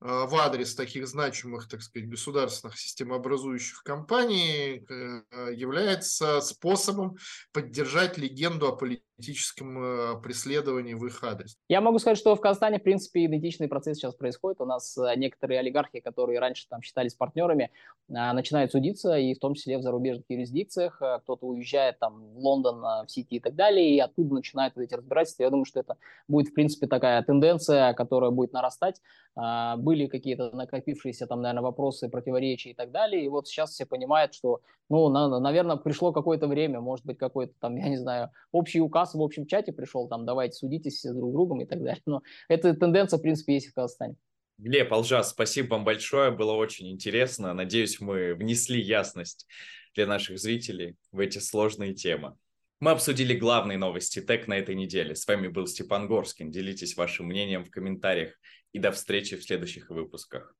в 0.00 0.34
адрес 0.36 0.74
таких 0.74 1.06
значимых, 1.06 1.68
так 1.68 1.82
сказать, 1.82 2.08
государственных 2.08 2.78
системообразующих 2.78 3.82
компаний 3.82 4.86
э, 4.88 5.54
является 5.54 6.40
способом 6.40 7.16
поддержать 7.52 8.16
легенду 8.16 8.68
о 8.68 8.76
политическом 8.76 9.78
э, 9.78 10.20
преследовании 10.22 10.94
в 10.94 11.04
их 11.04 11.22
адрес. 11.22 11.58
Я 11.68 11.82
могу 11.82 11.98
сказать, 11.98 12.16
что 12.16 12.34
в 12.34 12.40
Казахстане, 12.40 12.78
в 12.78 12.82
принципе, 12.82 13.26
идентичный 13.26 13.68
процесс 13.68 13.98
сейчас 13.98 14.14
происходит. 14.14 14.62
У 14.62 14.64
нас 14.64 14.96
некоторые 15.16 15.60
олигархи, 15.60 16.00
которые 16.00 16.40
раньше 16.40 16.66
там 16.68 16.80
считались 16.80 17.12
партнерами, 17.12 17.70
начинают 18.08 18.72
судиться, 18.72 19.16
и 19.18 19.34
в 19.34 19.38
том 19.38 19.54
числе 19.54 19.76
в 19.76 19.82
зарубежных 19.82 20.24
юрисдикциях. 20.30 20.96
Кто-то 20.96 21.46
уезжает 21.46 21.98
там 21.98 22.32
в 22.32 22.38
Лондон, 22.38 22.80
в 22.80 23.06
Сити 23.08 23.34
и 23.34 23.40
так 23.40 23.54
далее, 23.54 23.94
и 23.94 24.00
оттуда 24.00 24.34
начинают 24.34 24.76
эти 24.78 24.94
разбирательства. 24.94 25.42
Я 25.42 25.50
думаю, 25.50 25.66
что 25.66 25.80
это 25.80 25.96
будет, 26.26 26.48
в 26.48 26.54
принципе, 26.54 26.86
такая 26.86 27.22
тенденция, 27.22 27.92
которая 27.92 28.30
будет 28.30 28.52
нарастать 28.52 29.00
были 29.78 30.06
какие-то 30.06 30.50
накопившиеся 30.50 31.26
там, 31.26 31.40
наверное, 31.40 31.62
вопросы, 31.62 32.08
противоречия 32.08 32.70
и 32.70 32.74
так 32.74 32.90
далее. 32.90 33.24
И 33.24 33.28
вот 33.28 33.48
сейчас 33.48 33.70
все 33.70 33.86
понимают, 33.86 34.34
что, 34.34 34.60
ну, 34.88 35.08
на, 35.08 35.40
наверное, 35.40 35.76
пришло 35.76 36.12
какое-то 36.12 36.46
время, 36.46 36.80
может 36.80 37.06
быть, 37.06 37.18
какой-то 37.18 37.54
там, 37.60 37.76
я 37.76 37.88
не 37.88 37.96
знаю, 37.96 38.30
общий 38.52 38.80
указ 38.80 39.14
в 39.14 39.22
общем 39.22 39.46
чате 39.46 39.72
пришел, 39.72 40.08
там, 40.08 40.26
давайте 40.26 40.56
судитесь 40.56 41.02
друг 41.02 41.30
с 41.30 41.32
другом 41.32 41.62
и 41.62 41.66
так 41.66 41.82
далее. 41.82 42.02
Но 42.06 42.22
эта 42.48 42.74
тенденция, 42.74 43.18
в 43.18 43.22
принципе, 43.22 43.54
есть 43.54 43.68
в 43.68 43.74
Казахстане. 43.74 44.16
Глеб, 44.58 44.92
Алжас, 44.92 45.30
спасибо 45.30 45.70
вам 45.74 45.84
большое, 45.84 46.30
было 46.30 46.52
очень 46.52 46.90
интересно. 46.90 47.54
Надеюсь, 47.54 47.98
мы 47.98 48.34
внесли 48.34 48.78
ясность 48.78 49.46
для 49.94 50.06
наших 50.06 50.38
зрителей 50.38 50.96
в 51.12 51.18
эти 51.18 51.38
сложные 51.38 51.94
темы. 51.94 52.36
Мы 52.80 52.92
обсудили 52.92 53.34
главные 53.34 53.76
новости 53.76 54.20
ТЭК 54.20 54.48
на 54.48 54.54
этой 54.54 54.74
неделе. 54.74 55.14
С 55.14 55.26
вами 55.26 55.48
был 55.48 55.66
Степан 55.66 56.08
Горскин. 56.08 56.50
Делитесь 56.50 56.96
вашим 56.96 57.26
мнением 57.26 57.64
в 57.64 57.70
комментариях 57.70 58.32
и 58.72 58.78
до 58.78 58.92
встречи 58.92 59.36
в 59.36 59.42
следующих 59.42 59.90
выпусках. 59.90 60.56